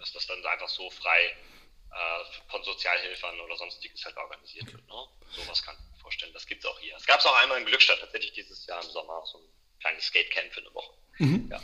ist 0.05 0.15
das 0.15 0.27
dann 0.27 0.45
einfach 0.45 0.69
so 0.69 0.89
frei 0.89 1.35
äh, 1.91 2.50
von 2.50 2.63
Sozialhilfern 2.63 3.39
oder 3.41 3.57
sonstiges 3.57 4.05
halt 4.05 4.15
organisiert 4.17 4.71
wird. 4.71 4.88
Ne? 4.88 5.07
Sowas 5.35 5.62
kann 5.63 5.75
ich 5.75 5.95
mir 5.95 6.01
vorstellen. 6.01 6.33
Das 6.33 6.45
gibt 6.45 6.63
es 6.63 6.69
auch 6.69 6.79
hier. 6.79 6.95
Es 6.95 7.05
gab 7.05 7.19
es 7.19 7.25
auch 7.25 7.35
einmal 7.41 7.59
in 7.59 7.65
Glückstadt, 7.65 8.00
tatsächlich 8.00 8.33
dieses 8.33 8.65
Jahr 8.67 8.83
im 8.83 8.89
Sommer, 8.89 9.24
so 9.25 9.39
ein 9.39 9.79
kleines 9.79 10.05
Skatecamp 10.05 10.53
für 10.53 10.62
eine 10.62 10.74
Woche. 10.74 10.93
Mhm. 11.17 11.50
Ja. 11.51 11.62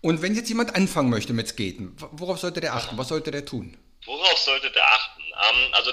Und 0.00 0.22
wenn 0.22 0.34
jetzt 0.34 0.48
jemand 0.48 0.74
anfangen 0.74 1.10
möchte 1.10 1.32
mit 1.32 1.48
Skaten, 1.48 1.94
worauf 2.12 2.38
sollte 2.38 2.60
der 2.60 2.74
achten? 2.74 2.98
Was 2.98 3.08
sollte 3.08 3.30
der 3.30 3.44
tun? 3.44 3.78
Worauf 4.04 4.38
sollte 4.38 4.70
der 4.70 4.86
achten? 4.86 5.22
Ähm, 5.22 5.74
also 5.74 5.92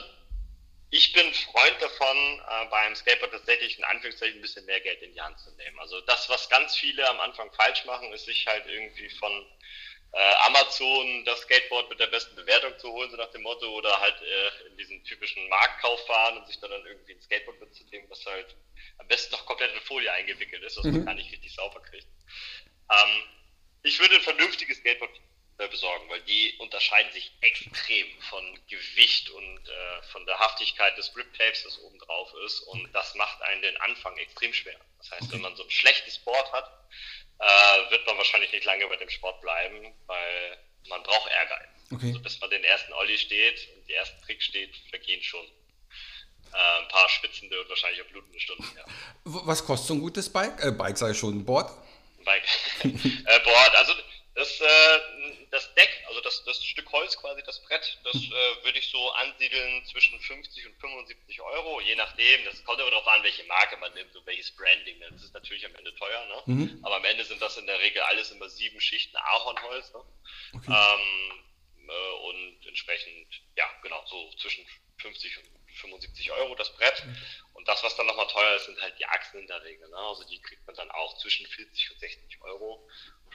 ich 0.89 1.13
bin 1.13 1.33
Freund 1.33 1.75
davon, 1.79 2.17
äh, 2.17 2.65
beim 2.69 2.95
Skateboard 2.95 3.31
tatsächlich 3.31 3.77
in 3.77 3.83
Anführungszeichen 3.85 4.39
ein 4.39 4.41
bisschen 4.41 4.65
mehr 4.65 4.81
Geld 4.81 5.01
in 5.01 5.13
die 5.13 5.21
Hand 5.21 5.39
zu 5.39 5.49
nehmen. 5.51 5.79
Also 5.79 6.01
das, 6.01 6.27
was 6.29 6.49
ganz 6.49 6.75
viele 6.75 7.07
am 7.09 7.19
Anfang 7.21 7.51
falsch 7.53 7.85
machen, 7.85 8.11
ist 8.11 8.25
sich 8.25 8.45
halt 8.47 8.65
irgendwie 8.67 9.09
von 9.09 9.45
Amazon 10.45 11.23
das 11.25 11.41
Skateboard 11.41 11.89
mit 11.89 11.99
der 11.99 12.07
besten 12.07 12.35
Bewertung 12.35 12.77
zu 12.79 12.91
holen, 12.91 13.09
so 13.09 13.17
nach 13.17 13.31
dem 13.31 13.43
Motto, 13.43 13.67
oder 13.77 13.97
halt 13.99 14.21
äh, 14.21 14.67
in 14.67 14.77
diesen 14.77 15.03
typischen 15.05 15.47
Marktkauf 15.47 16.05
fahren 16.05 16.37
und 16.37 16.47
sich 16.47 16.59
dann, 16.59 16.71
dann 16.71 16.85
irgendwie 16.85 17.13
ein 17.13 17.21
Skateboard 17.21 17.59
mitzunehmen, 17.61 18.09
was 18.09 18.25
halt 18.25 18.55
am 18.97 19.07
besten 19.07 19.31
noch 19.31 19.45
komplett 19.45 19.73
in 19.73 19.79
Folie 19.81 20.11
eingewickelt 20.11 20.63
ist, 20.63 20.77
was 20.77 20.85
mhm. 20.85 20.97
man 20.97 21.05
gar 21.05 21.13
nicht 21.13 21.31
richtig 21.31 21.53
sauber 21.53 21.81
kriegt. 21.81 22.07
Ähm, 22.91 23.23
ich 23.83 23.99
würde 23.99 24.15
ein 24.15 24.21
vernünftiges 24.21 24.77
Skateboard 24.77 25.11
äh, 25.61 25.67
besorgen, 25.67 26.09
weil 26.09 26.21
die 26.21 26.55
unterscheiden 26.57 27.11
sich 27.11 27.31
extrem 27.41 28.07
von 28.29 28.59
Gewicht 28.67 29.29
und 29.29 29.69
äh, 29.69 30.01
von 30.11 30.25
der 30.25 30.39
Haftigkeit 30.39 30.97
des 30.97 31.13
Grip-Tapes, 31.13 31.63
das 31.63 31.79
oben 31.79 31.99
drauf 31.99 32.33
ist. 32.45 32.61
Und 32.61 32.91
das 32.93 33.13
macht 33.15 33.41
einen 33.43 33.61
den 33.61 33.77
Anfang 33.77 34.17
extrem 34.17 34.53
schwer. 34.53 34.79
Das 34.97 35.11
heißt, 35.11 35.23
okay. 35.23 35.33
wenn 35.33 35.41
man 35.41 35.55
so 35.55 35.63
ein 35.63 35.69
schlechtes 35.69 36.17
Board 36.19 36.51
hat, 36.51 36.69
äh, 37.41 37.91
wird 37.91 38.05
man 38.05 38.17
wahrscheinlich 38.17 38.51
nicht 38.51 38.65
lange 38.65 38.87
bei 38.87 38.95
dem 38.97 39.09
Sport 39.09 39.41
bleiben, 39.41 39.93
weil 40.05 40.57
man 40.87 41.01
braucht 41.03 41.29
Ehrgeiz. 41.31 41.69
Okay. 41.91 42.07
Also 42.07 42.21
bis 42.21 42.39
man 42.39 42.49
den 42.49 42.63
ersten 42.63 42.93
Olli 42.93 43.17
steht 43.17 43.67
und 43.75 43.87
die 43.87 43.93
ersten 43.93 44.21
Tricks 44.21 44.45
steht, 44.45 44.75
vergehen 44.89 45.21
schon 45.23 45.45
äh, 45.45 46.81
ein 46.81 46.87
paar 46.87 47.09
spitzende 47.09 47.59
und 47.59 47.69
wahrscheinlich 47.69 48.01
auch 48.01 48.07
blutende 48.07 48.39
Stunden. 48.39 48.65
Ja. 48.77 48.85
Was 49.25 49.65
kostet 49.65 49.87
so 49.87 49.93
ein 49.95 50.01
gutes 50.01 50.31
Bike? 50.31 50.63
Äh, 50.63 50.71
Bike 50.71 50.97
sei 50.97 51.13
schon 51.13 51.39
ein 51.39 51.45
Board? 51.45 51.71
Bike. 52.23 52.47
äh, 52.83 53.39
Board, 53.43 53.75
also 53.75 53.93
das, 54.33 54.61
äh, 54.61 55.47
das 55.49 55.73
Deck, 55.75 55.89
also 56.07 56.21
das, 56.21 56.43
das 56.45 56.63
Stück 56.63 56.89
Holz 56.91 57.17
quasi, 57.17 57.43
das 57.43 57.61
Brett, 57.63 57.99
das 58.03 58.15
äh, 58.15 58.63
würde 58.63 58.79
ich 58.79 58.89
so 58.89 59.11
ansiedeln 59.11 59.85
zwischen 59.85 60.19
50 60.19 60.67
und 60.67 60.79
75 60.79 61.41
Euro, 61.41 61.81
je 61.81 61.95
nachdem. 61.95 62.45
Das 62.45 62.63
kommt 62.63 62.79
immer 62.79 62.91
darauf 62.91 63.07
an, 63.07 63.23
welche 63.23 63.43
Marke 63.43 63.77
man 63.77 63.93
nimmt 63.93 64.15
und 64.15 64.25
welches 64.25 64.51
Branding. 64.51 64.99
Das 65.01 65.23
ist 65.23 65.33
natürlich 65.33 65.65
am 65.65 65.75
Ende 65.75 65.93
teuer, 65.95 66.25
ne? 66.25 66.53
Mhm. 66.53 66.79
aber 66.83 66.95
am 66.95 67.05
Ende 67.05 67.25
sind 67.25 67.41
das 67.41 67.57
in 67.57 67.65
der 67.65 67.79
Regel 67.79 68.01
alles 68.03 68.31
immer 68.31 68.49
sieben 68.49 68.79
Schichten 68.79 69.17
Ahornholz. 69.17 69.93
Ne? 69.93 70.03
Okay. 70.53 70.71
Ähm, 70.71 71.43
äh, 71.89 72.29
und 72.29 72.67
entsprechend, 72.67 73.27
ja, 73.57 73.65
genau, 73.83 74.03
so 74.05 74.31
zwischen 74.37 74.65
50 74.99 75.37
und 75.39 75.61
75 75.75 76.31
Euro 76.31 76.55
das 76.55 76.73
Brett. 76.75 77.05
Mhm. 77.05 77.17
Und 77.53 77.67
das, 77.67 77.83
was 77.83 77.95
dann 77.95 78.05
nochmal 78.05 78.27
teuer 78.27 78.55
ist, 78.55 78.65
sind 78.65 78.81
halt 78.81 78.97
die 78.97 79.05
Achsen 79.05 79.41
in 79.41 79.47
der 79.47 79.61
Regel. 79.63 79.89
Ne? 79.89 79.97
Also 79.97 80.23
die 80.25 80.41
kriegt 80.41 80.65
man 80.65 80.75
dann 80.75 80.91
auch 80.91 81.17
zwischen 81.17 81.45
40 81.45 81.91
und 81.91 81.99
60 81.99 82.41
Euro. 82.41 82.87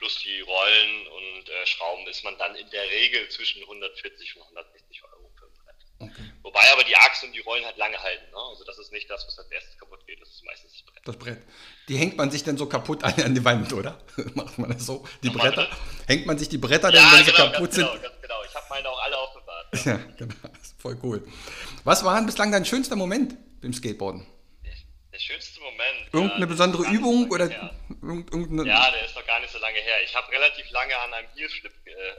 Plus 0.07 0.23
die 0.23 0.39
Rollen 0.39 1.07
und 1.07 1.49
äh, 1.49 1.65
Schrauben 1.65 2.07
ist 2.07 2.23
man 2.23 2.37
dann 2.37 2.55
in 2.55 2.69
der 2.69 2.83
Regel 2.83 3.27
zwischen 3.27 3.61
140 3.63 4.37
und 4.37 4.43
160 4.43 5.03
Euro 5.03 5.29
für 5.37 5.45
ein 5.45 5.51
Brett. 5.51 5.75
Okay. 5.99 6.31
Wobei 6.43 6.61
aber 6.71 6.85
die 6.85 6.95
Achsen 6.95 7.27
und 7.27 7.35
die 7.35 7.41
Rollen 7.41 7.65
halt 7.65 7.75
lange 7.75 8.01
halten. 8.01 8.31
Ne? 8.31 8.37
Also 8.37 8.63
das 8.63 8.79
ist 8.79 8.93
nicht 8.93 9.09
das, 9.09 9.27
was 9.27 9.37
als 9.37 9.51
erstes 9.51 9.77
kaputt 9.77 10.07
geht. 10.07 10.21
Das 10.21 10.29
ist 10.29 10.45
meistens 10.45 10.71
das 10.71 10.81
Brett. 10.83 11.01
Das 11.03 11.17
Brett. 11.17 11.41
Die 11.89 11.97
hängt 11.97 12.15
man 12.15 12.31
sich 12.31 12.41
dann 12.45 12.55
so 12.55 12.67
kaputt 12.67 13.03
an, 13.03 13.21
an 13.21 13.35
die 13.35 13.43
Wand, 13.43 13.73
oder? 13.73 14.01
Macht 14.33 14.57
man 14.57 14.71
das 14.71 14.85
so? 14.85 15.05
Die 15.23 15.27
Nochmal 15.27 15.49
Bretter? 15.49 15.65
Bitte? 15.65 16.07
Hängt 16.07 16.25
man 16.25 16.37
sich 16.37 16.47
die 16.47 16.57
Bretter 16.57 16.93
ja, 16.93 17.01
dann, 17.01 17.11
wenn 17.11 17.25
genau, 17.25 17.37
sie 17.37 17.51
kaputt 17.51 17.73
sind? 17.73 17.87
Genau, 17.87 18.01
ganz 18.01 18.21
genau. 18.21 18.43
Ich 18.45 18.55
habe 18.55 18.65
meine 18.69 18.89
auch 18.89 19.03
alle 19.03 19.17
aufbewahrt. 19.17 19.67
Ja, 19.73 19.91
ja 19.91 19.97
genau. 20.15 20.35
Das 20.41 20.67
ist 20.67 20.81
voll 20.81 20.97
cool. 21.03 21.27
Was 21.83 22.05
war 22.05 22.25
bislang 22.25 22.53
dein 22.53 22.63
schönster 22.63 22.95
Moment 22.95 23.35
beim 23.59 23.73
Skateboarden? 23.73 24.25
Der 25.17 25.21
schönste 25.23 25.59
Moment. 25.61 26.13
Irgendeine 26.13 26.41
ja, 26.41 26.45
besondere 26.45 26.83
Übung 26.91 27.31
oder 27.31 27.49
irgendeine... 27.89 28.69
Ja, 28.69 28.91
der 28.91 29.03
ist 29.03 29.15
noch 29.15 29.25
gar 29.25 29.39
nicht 29.39 29.51
so 29.51 29.57
lange 29.57 29.79
her. 29.79 30.03
Ich 30.03 30.13
habe 30.13 30.31
relativ 30.31 30.69
lange 30.69 30.95
an 30.95 31.11
einem 31.11 31.27
Heelflip 31.33 31.73
äh, 31.87 31.89
äh, 31.89 32.13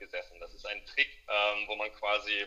gesessen. 0.00 0.34
Das 0.40 0.52
ist 0.52 0.66
ein 0.66 0.84
Trick, 0.84 1.06
ähm, 1.28 1.68
wo 1.68 1.76
man 1.76 1.92
quasi 1.92 2.44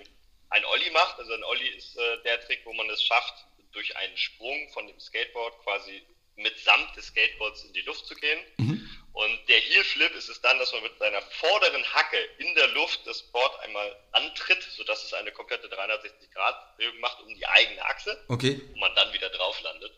ein 0.50 0.66
Ollie 0.66 0.92
macht. 0.92 1.20
Also 1.20 1.34
ein 1.34 1.44
Ollie 1.46 1.70
ist 1.78 1.96
äh, 1.96 2.22
der 2.26 2.42
Trick, 2.42 2.66
wo 2.66 2.74
man 2.74 2.90
es 2.90 3.02
schafft, 3.02 3.46
durch 3.72 3.96
einen 3.96 4.18
Sprung 4.18 4.68
von 4.74 4.88
dem 4.88 5.00
Skateboard 5.00 5.58
quasi 5.64 6.04
mitsamt 6.36 6.94
des 6.98 7.06
Skateboards 7.06 7.64
in 7.64 7.72
die 7.72 7.82
Luft 7.84 8.06
zu 8.06 8.16
gehen. 8.16 8.40
Mhm. 8.58 8.90
Und 9.14 9.48
der 9.48 9.60
Heel 9.60 9.84
Flip 9.84 10.14
ist 10.16 10.28
es 10.28 10.42
dann, 10.42 10.58
dass 10.58 10.74
man 10.74 10.82
mit 10.82 10.98
seiner 10.98 11.22
vorderen 11.22 11.84
Hacke 11.94 12.18
in 12.40 12.54
der 12.56 12.68
Luft 12.70 13.00
das 13.06 13.22
Board 13.22 13.60
einmal 13.60 13.96
antritt, 14.12 14.64
sodass 14.76 15.04
es 15.04 15.14
eine 15.14 15.32
komplette 15.32 15.68
360-Grad-Bewegung 15.68 17.00
macht 17.00 17.22
um 17.22 17.34
die 17.36 17.46
eigene 17.46 17.86
Achse. 17.86 18.18
Okay. 18.28 18.60
Und 18.74 18.80
man 18.80 18.94
dann 18.96 19.14
wieder 19.14 19.30
drauf 19.30 19.62
landet. 19.62 19.92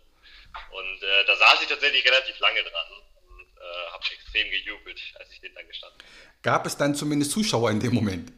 Und 0.72 1.04
äh, 1.04 1.26
da 1.26 1.36
saß 1.36 1.62
ich 1.62 1.70
tatsächlich 1.70 2.06
relativ 2.06 2.38
lange 2.40 2.62
dran 2.62 2.88
und 3.30 3.48
äh, 3.58 3.92
habe 3.92 4.04
extrem 4.14 4.52
gejubelt, 4.52 5.00
als 5.20 5.32
ich 5.32 5.40
den 5.40 5.56
dann 5.56 5.68
gestanden 5.68 5.98
habe. 6.00 6.10
Gab 6.42 6.66
es 6.66 6.76
dann 6.76 6.94
zumindest 6.94 7.32
Zuschauer 7.32 7.72
in 7.72 7.80
dem 7.80 7.94
Moment? 7.94 8.34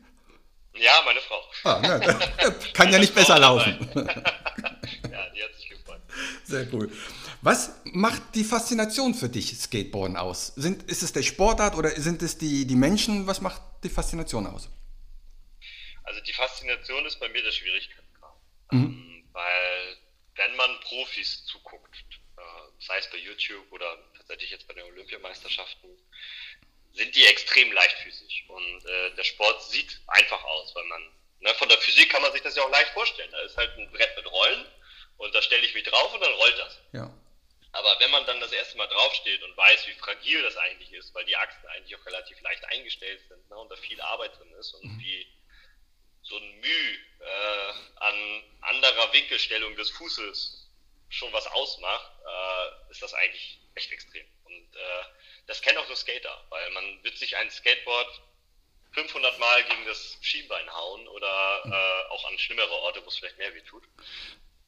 Ja, 0.75 1.01
meine 1.05 1.21
Frau. 1.21 1.43
Ah, 1.63 1.79
na, 1.81 1.99
kann 2.73 2.91
ja 2.91 2.99
nicht 3.03 3.15
besser 3.15 3.39
laufen. 3.39 3.89
ja, 3.95 5.29
die 5.29 5.43
hat 5.43 5.55
sich 5.55 5.69
gefreut. 5.69 6.01
Sehr 6.43 6.67
cool. 6.71 6.91
Was 7.41 7.81
macht 7.85 8.35
die 8.35 8.43
Faszination 8.43 9.13
für 9.13 9.29
dich 9.29 9.57
Skateboarden 9.57 10.17
aus? 10.17 10.53
Sind, 10.55 10.83
ist 10.89 11.03
es 11.03 11.13
der 11.13 11.23
Sportart 11.23 11.75
oder 11.75 11.89
sind 11.91 12.21
es 12.21 12.37
die, 12.37 12.65
die 12.65 12.75
Menschen? 12.75 13.27
Was 13.27 13.41
macht 13.41 13.61
die 13.83 13.89
Faszination 13.89 14.47
aus? 14.47 14.69
Also 16.03 16.21
die 16.21 16.33
Faszination 16.33 17.05
ist 17.05 17.19
bei 17.19 17.29
mir 17.29 17.43
der 17.43 17.51
Schwierigkeitsgrad. 17.51 18.35
Mhm. 18.71 18.79
Ähm, 18.79 19.29
weil 19.33 19.97
wenn 20.35 20.55
man 20.55 20.79
Profis 20.81 21.45
zuguckt, 21.45 21.95
äh, 22.37 22.41
sei 22.79 22.97
es 22.97 23.09
bei 23.11 23.17
YouTube 23.17 23.71
oder 23.71 23.97
tatsächlich 24.15 24.49
jetzt 24.51 24.67
bei 24.67 24.73
den 24.73 24.85
Olympiameisterschaften, 24.85 25.89
sind 26.93 27.15
die 27.15 27.25
extrem 27.25 27.71
leichtfüßig. 27.71 28.45
Und 28.47 28.85
äh, 28.85 29.15
der 29.15 29.23
Sport 29.23 29.61
sieht 29.63 30.01
einfach 30.07 30.43
aus, 30.43 30.73
weil 30.75 30.85
man, 30.85 31.01
ne, 31.41 31.53
von 31.55 31.69
der 31.69 31.77
Physik 31.77 32.09
kann 32.09 32.21
man 32.21 32.31
sich 32.31 32.41
das 32.41 32.55
ja 32.55 32.63
auch 32.63 32.71
leicht 32.71 32.91
vorstellen. 32.91 33.29
Da 33.31 33.41
ist 33.41 33.57
halt 33.57 33.77
ein 33.77 33.91
Brett 33.91 34.15
mit 34.15 34.25
Rollen 34.31 34.65
und 35.17 35.35
da 35.35 35.41
stelle 35.41 35.65
ich 35.65 35.73
mich 35.73 35.83
drauf 35.83 36.13
und 36.13 36.21
dann 36.21 36.33
rollt 36.33 36.57
das. 36.57 36.79
Ja. 36.93 37.13
Aber 37.77 37.99
wenn 37.99 38.09
man 38.09 38.25
dann 38.25 38.39
das 38.39 38.51
erste 38.51 38.75
Mal 38.75 38.87
draufsteht 38.87 39.43
und 39.43 39.55
weiß, 39.55 39.87
wie 39.87 39.93
fragil 39.93 40.41
das 40.41 40.57
eigentlich 40.57 40.91
ist, 40.93 41.13
weil 41.13 41.25
die 41.25 41.37
Achsen 41.37 41.67
eigentlich 41.67 41.95
auch 41.95 42.05
relativ 42.07 42.41
leicht 42.41 42.65
eingestellt 42.65 43.21
sind 43.27 43.47
ne, 43.49 43.55
und 43.55 43.69
da 43.69 43.75
viel 43.75 44.01
Arbeit 44.01 44.35
drin 44.39 44.51
ist 44.53 44.73
und 44.73 44.83
mhm. 44.83 44.99
wie 44.99 45.27
so 46.23 46.37
ein 46.37 46.59
Mühe 46.59 46.97
äh, 47.19 47.73
an 47.97 48.43
anderer 48.61 49.13
Winkelstellung 49.13 49.75
des 49.75 49.91
Fußes 49.91 50.67
schon 51.09 51.31
was 51.33 51.45
ausmacht, 51.45 52.11
äh, 52.25 52.91
ist 52.91 53.03
das 53.03 53.13
eigentlich 53.13 53.59
echt 53.75 53.91
extrem. 53.91 54.25
Und 54.45 54.75
äh, 54.75 55.03
das 55.45 55.61
kennen 55.61 55.77
auch 55.77 55.87
nur 55.87 55.95
Skater, 55.95 56.45
weil 56.49 56.71
man 56.71 57.03
wird 57.03 57.15
sich 57.17 57.37
ein 57.37 57.51
Skateboard 57.51 58.21
500 58.93 59.37
Mal 59.37 59.63
gegen 59.65 59.85
das 59.85 60.17
Schienbein 60.21 60.67
hauen 60.73 61.07
oder 61.09 61.61
mhm. 61.63 61.73
äh, 61.73 62.09
auch 62.09 62.25
an 62.25 62.39
schlimmere 62.39 62.73
Orte, 62.73 63.05
wo 63.05 63.09
es 63.09 63.17
vielleicht 63.19 63.37
mehr 63.37 63.53
weh 63.53 63.61
tut. 63.61 63.83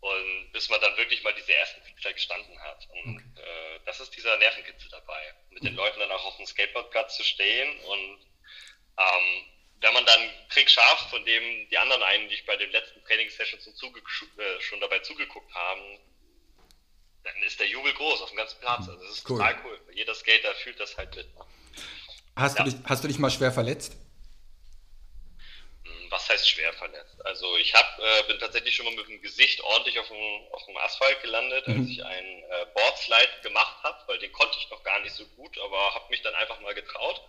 Und 0.01 0.51
bis 0.53 0.69
man 0.69 0.79
dann 0.79 0.95
wirklich 0.95 1.23
mal 1.23 1.33
diese 1.33 1.53
ersten 1.53 1.81
Fixer 1.83 2.13
gestanden 2.13 2.57
hat. 2.61 2.87
Und 2.89 3.17
okay. 3.17 3.41
äh, 3.41 3.79
das 3.85 3.99
ist 3.99 4.15
dieser 4.15 4.37
Nervenkitzel 4.37 4.89
dabei. 4.89 5.33
Mit 5.49 5.63
den 5.63 5.75
Leuten 5.75 5.99
dann 5.99 6.11
auch 6.11 6.25
auf 6.25 6.37
dem 6.37 6.45
Skateboardplatz 6.45 7.17
zu 7.17 7.23
stehen 7.23 7.79
und 7.81 8.19
ähm, 8.97 9.45
wenn 9.81 9.93
man 9.93 10.05
dann 10.05 10.19
Trick 10.49 10.69
schafft, 10.69 11.09
von 11.09 11.23
dem 11.25 11.69
die 11.69 11.77
anderen 11.77 12.03
eigentlich 12.03 12.45
bei 12.45 12.57
den 12.57 12.69
letzten 12.71 13.01
Trainingssessions 13.03 13.65
äh, 13.67 14.61
schon 14.61 14.81
dabei 14.81 14.99
zugeguckt 14.99 15.53
haben, 15.53 15.99
dann 17.23 17.43
ist 17.43 17.59
der 17.59 17.67
Jubel 17.67 17.93
groß 17.93 18.21
auf 18.21 18.29
dem 18.29 18.37
ganzen 18.37 18.59
Platz. 18.59 18.87
Also 18.89 19.01
das 19.01 19.17
ist 19.17 19.29
cool. 19.29 19.37
total 19.37 19.55
cool. 19.63 19.79
Jeder 19.93 20.15
Skater 20.15 20.53
fühlt 20.55 20.79
das 20.79 20.97
halt 20.97 21.15
mit. 21.15 21.27
Hast, 22.35 22.57
ja. 22.57 22.63
du 22.63 22.71
dich, 22.71 22.79
hast 22.85 23.03
du 23.03 23.07
dich 23.07 23.19
mal 23.19 23.29
schwer 23.29 23.51
verletzt? 23.51 23.95
Was 26.09 26.29
heißt 26.29 26.49
schwer 26.49 26.73
verletzt? 26.73 27.25
Also 27.25 27.57
ich 27.57 27.73
hab, 27.73 27.99
äh, 27.99 28.23
bin 28.27 28.39
tatsächlich 28.39 28.75
schon 28.75 28.85
mal 28.85 28.95
mit 28.95 29.07
dem 29.07 29.21
Gesicht 29.21 29.61
ordentlich 29.61 29.99
auf 29.99 30.07
dem, 30.07 30.47
auf 30.51 30.65
dem 30.65 30.77
Asphalt 30.77 31.21
gelandet, 31.21 31.67
als 31.67 31.77
mhm. 31.77 31.87
ich 31.87 32.03
einen 32.03 32.43
äh, 32.43 32.65
Boardslide 32.73 33.41
gemacht 33.43 33.83
habe, 33.83 34.03
weil 34.07 34.19
den 34.19 34.31
konnte 34.31 34.57
ich 34.59 34.69
noch 34.69 34.83
gar 34.83 34.99
nicht 34.99 35.13
so 35.13 35.25
gut, 35.35 35.57
aber 35.59 35.95
habe 35.95 36.09
mich 36.09 36.21
dann 36.21 36.35
einfach 36.35 36.59
mal 36.61 36.73
getraut. 36.73 37.21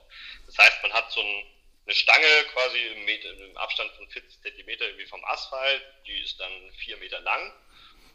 Das 0.47 0.59
heißt, 0.59 0.83
man 0.83 0.93
hat 0.93 1.11
so 1.13 1.21
ein 1.21 1.45
eine 1.87 1.95
Stange 1.95 2.45
quasi 2.53 2.79
im, 2.79 3.05
Meter, 3.05 3.31
im 3.31 3.57
Abstand 3.57 3.91
von 3.93 4.09
40 4.09 4.43
Zentimeter 4.43 4.87
irgendwie 4.87 5.07
vom 5.07 5.25
Asphalt, 5.25 5.83
die 6.07 6.21
ist 6.21 6.39
dann 6.39 6.53
vier 6.79 6.97
Meter 6.99 7.21
lang. 7.21 7.53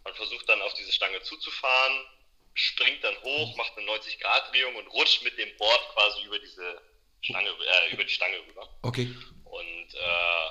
Man 0.03 0.13
versucht 0.15 0.47
dann 0.47 0.61
auf 0.61 0.73
diese 0.75 0.91
Stange 0.91 1.21
zuzufahren, 1.21 2.05
springt 2.53 3.03
dann 3.03 3.19
hoch, 3.21 3.55
macht 3.57 3.77
eine 3.77 3.87
90-Grad-Drehung 3.87 4.75
und 4.75 4.87
rutscht 4.87 5.23
mit 5.23 5.37
dem 5.37 5.55
Board 5.57 5.81
quasi 5.93 6.23
über 6.23 6.39
diese 6.39 6.81
Stange, 7.21 7.49
äh, 7.49 7.93
über 7.93 8.03
die 8.03 8.13
Stange 8.13 8.37
rüber. 8.47 8.69
Okay. 8.83 9.13
Und 9.55 9.93
äh, 9.93 10.49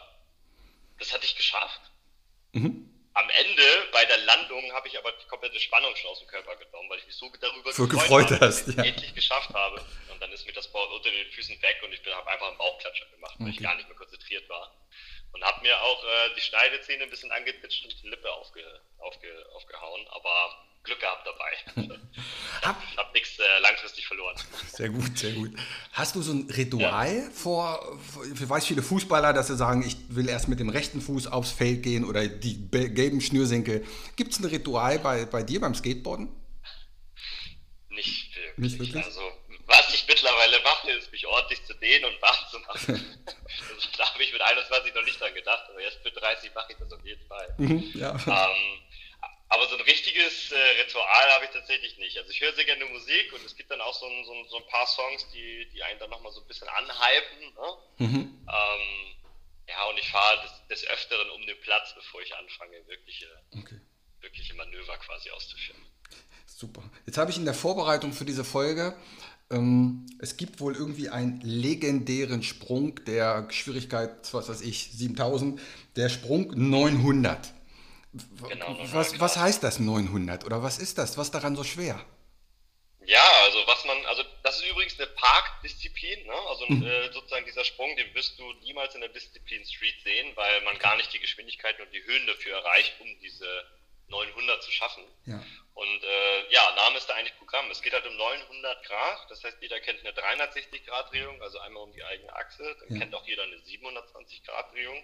das 0.98 1.12
hatte 1.12 1.26
ich 1.26 1.36
geschafft. 1.36 1.80
Mhm. 2.52 2.90
Am 3.14 3.30
Ende 3.30 3.62
bei 3.92 4.04
der 4.06 4.18
Landung 4.18 4.72
habe 4.72 4.88
ich 4.88 4.98
aber 4.98 5.12
die 5.12 5.26
komplette 5.26 5.60
Spannung 5.60 5.94
schon 5.94 6.10
aus 6.10 6.18
dem 6.18 6.28
Körper 6.28 6.56
genommen, 6.56 6.90
weil 6.90 6.98
ich 6.98 7.06
mich 7.06 7.14
so 7.14 7.30
darüber 7.40 7.72
so 7.72 7.86
gefreut, 7.86 8.28
gefreut 8.28 8.40
hast, 8.40 8.68
ja. 8.68 8.82
endlich 8.82 9.14
geschafft 9.14 9.50
habe. 9.54 9.84
Und 10.10 10.20
dann 10.20 10.32
ist 10.32 10.46
mir 10.46 10.52
das 10.52 10.66
Board 10.72 10.90
unter 10.90 11.10
den 11.10 11.30
Füßen 11.30 11.60
weg 11.62 11.80
und 11.84 11.92
ich 11.92 12.00
habe 12.06 12.28
einfach 12.28 12.48
einen 12.48 12.58
Bauchklatscher 12.58 13.06
gemacht, 13.06 13.34
weil 13.38 13.48
okay. 13.48 13.56
ich 13.56 13.62
gar 13.62 13.76
nicht 13.76 13.88
mehr 13.88 13.96
konzentriert 13.96 14.48
war. 14.48 14.74
Und 15.32 15.44
habe 15.44 15.60
mir 15.62 15.80
auch 15.80 16.04
äh, 16.04 16.34
die 16.36 16.40
Schneidezähne 16.40 17.04
ein 17.04 17.10
bisschen 17.10 17.30
angepitcht 17.30 17.84
und 17.84 18.02
die 18.02 18.08
Lippe 18.08 18.32
aufge, 18.32 18.80
aufge, 18.98 19.46
aufgehauen, 19.52 20.06
aber 20.08 20.66
Glück 20.84 21.00
gehabt 21.00 21.26
dabei. 21.26 21.88
hab, 22.62 22.82
ich 22.90 22.96
habe 22.96 23.10
nichts 23.14 23.38
äh, 23.38 23.60
langfristig 23.60 24.06
verloren. 24.06 24.36
Sehr 24.68 24.90
gut, 24.90 25.18
sehr 25.18 25.32
gut. 25.32 25.50
Hast 25.92 26.14
du 26.14 26.22
so 26.22 26.32
ein 26.32 26.50
Ritual 26.50 27.16
ja. 27.16 27.30
vor, 27.30 27.98
ich 28.32 28.48
weiß 28.48 28.66
viele 28.66 28.82
Fußballer, 28.82 29.32
dass 29.32 29.46
sie 29.46 29.56
sagen, 29.56 29.82
ich 29.86 29.96
will 30.08 30.28
erst 30.28 30.48
mit 30.48 30.60
dem 30.60 30.68
rechten 30.68 31.00
Fuß 31.00 31.26
aufs 31.28 31.52
Feld 31.52 31.82
gehen 31.82 32.04
oder 32.04 32.28
die 32.28 32.68
gelben 32.70 33.20
Schnürsenkel. 33.20 33.84
Gibt 34.16 34.32
es 34.32 34.40
ein 34.40 34.44
Ritual 34.44 34.98
bei, 34.98 35.24
bei 35.24 35.42
dir 35.42 35.60
beim 35.60 35.74
Skateboarden? 35.74 36.28
Nicht 37.88 38.36
wirklich. 38.36 38.58
Nicht 38.58 38.78
wirklich? 38.78 39.04
Also, 39.04 39.20
was 39.66 39.94
ich 39.94 40.06
mittlerweile 40.06 40.60
mache, 40.62 40.90
ist 40.90 41.10
mich 41.10 41.26
ordentlich 41.26 41.64
zu 41.64 41.74
dehnen 41.74 42.04
und 42.04 42.20
warm 42.20 42.36
zu 42.50 42.58
machen. 42.58 43.16
also, 43.26 43.88
da 43.96 44.12
habe 44.12 44.22
ich 44.22 44.32
mit 44.32 44.42
21 44.42 44.94
noch 44.94 45.04
nicht 45.04 45.18
dran 45.18 45.32
gedacht, 45.34 45.64
aber 45.70 45.80
jetzt 45.80 46.04
mit 46.04 46.14
30 46.14 46.54
mache 46.54 46.72
ich 46.72 46.78
das 46.78 46.92
auf 46.92 47.04
jeden 47.04 47.26
Fall. 47.26 47.54
Mhm, 47.56 47.90
ja. 47.94 48.10
Ähm, 48.26 48.83
aber 49.54 49.68
so 49.68 49.76
ein 49.76 49.82
richtiges 49.82 50.50
äh, 50.50 50.56
Ritual 50.82 51.30
habe 51.34 51.44
ich 51.44 51.50
tatsächlich 51.52 51.96
nicht. 51.98 52.18
Also 52.18 52.30
ich 52.30 52.40
höre 52.40 52.52
sehr 52.54 52.64
gerne 52.64 52.84
Musik 52.86 53.32
und 53.32 53.44
es 53.46 53.56
gibt 53.56 53.70
dann 53.70 53.80
auch 53.80 53.94
so 53.94 54.06
ein, 54.06 54.24
so 54.24 54.32
ein, 54.32 54.44
so 54.48 54.56
ein 54.56 54.66
paar 54.66 54.86
Songs, 54.86 55.26
die, 55.32 55.68
die 55.72 55.82
einen 55.82 55.98
dann 56.00 56.10
nochmal 56.10 56.32
so 56.32 56.40
ein 56.40 56.46
bisschen 56.46 56.68
anhypen. 56.68 57.54
Ne? 57.54 58.06
Mhm. 58.06 58.46
Ähm, 58.48 59.14
ja, 59.68 59.84
und 59.88 59.98
ich 59.98 60.08
fahre 60.08 60.42
des, 60.42 60.82
des, 60.82 60.90
Öfteren 60.90 61.30
um 61.30 61.46
den 61.46 61.58
Platz, 61.60 61.94
bevor 61.94 62.20
ich 62.22 62.34
anfange, 62.34 62.86
wirkliche, 62.86 63.26
okay. 63.56 63.80
wirkliche 64.20 64.54
Manöver 64.54 64.96
quasi 64.98 65.30
auszuführen. 65.30 65.80
Super. 66.46 66.82
Jetzt 67.06 67.16
habe 67.16 67.30
ich 67.30 67.36
in 67.36 67.44
der 67.44 67.54
Vorbereitung 67.54 68.12
für 68.12 68.24
diese 68.24 68.44
Folge, 68.44 68.96
ähm, 69.50 70.06
es 70.18 70.36
gibt 70.36 70.60
wohl 70.60 70.74
irgendwie 70.74 71.10
einen 71.10 71.40
legendären 71.40 72.42
Sprung 72.42 73.04
der 73.04 73.46
Schwierigkeit, 73.50 74.32
was 74.32 74.48
weiß 74.48 74.62
ich, 74.62 74.90
7000, 74.92 75.60
der 75.96 76.08
Sprung 76.08 76.52
900. 76.54 77.53
Genau, 78.48 78.78
was, 78.92 79.18
was 79.18 79.36
heißt 79.36 79.62
das 79.62 79.80
900 79.80 80.44
oder 80.44 80.62
was 80.62 80.78
ist 80.78 80.98
das? 80.98 81.18
Was 81.18 81.30
daran 81.30 81.56
so 81.56 81.64
schwer? 81.64 82.04
Ja, 83.06 83.26
also 83.44 83.58
was 83.66 83.84
man, 83.84 84.04
also 84.06 84.22
das 84.42 84.56
ist 84.56 84.70
übrigens 84.70 84.98
eine 84.98 85.08
Parkdisziplin, 85.08 86.26
ne? 86.26 86.34
also 86.48 86.66
mhm. 86.68 86.82
äh, 86.86 87.12
sozusagen 87.12 87.44
dieser 87.44 87.64
Sprung, 87.64 87.94
den 87.96 88.14
wirst 88.14 88.38
du 88.38 88.50
niemals 88.62 88.94
in 88.94 89.00
der 89.00 89.10
Disziplin 89.10 89.64
Street 89.66 89.96
sehen, 90.02 90.32
weil 90.36 90.62
man 90.62 90.78
gar 90.78 90.96
nicht 90.96 91.12
die 91.12 91.18
Geschwindigkeiten 91.18 91.82
und 91.82 91.92
die 91.92 92.02
Höhen 92.04 92.26
dafür 92.26 92.56
erreicht, 92.56 92.94
um 93.00 93.08
diese 93.20 93.46
900 94.08 94.62
zu 94.62 94.70
schaffen. 94.70 95.04
Ja. 95.26 95.42
Und 95.74 96.04
äh, 96.04 96.52
ja, 96.52 96.62
Name 96.76 96.98
ist 96.98 97.08
da 97.08 97.14
eigentlich 97.14 97.36
Programm. 97.36 97.68
Es 97.70 97.82
geht 97.82 97.92
halt 97.92 98.06
um 98.06 98.16
900 98.16 98.84
Grad, 98.84 99.26
das 99.28 99.42
heißt, 99.42 99.56
jeder 99.60 99.80
kennt 99.80 100.00
eine 100.00 100.12
360 100.12 100.86
Grad 100.86 101.12
Drehung, 101.12 101.40
also 101.42 101.58
einmal 101.58 101.82
um 101.82 101.92
die 101.92 102.04
eigene 102.04 102.34
Achse, 102.34 102.76
dann 102.80 102.94
ja. 102.94 103.00
kennt 103.00 103.14
auch 103.14 103.26
jeder 103.26 103.42
eine 103.42 103.58
720 103.58 104.44
Grad 104.44 104.72
Drehung. 104.72 105.02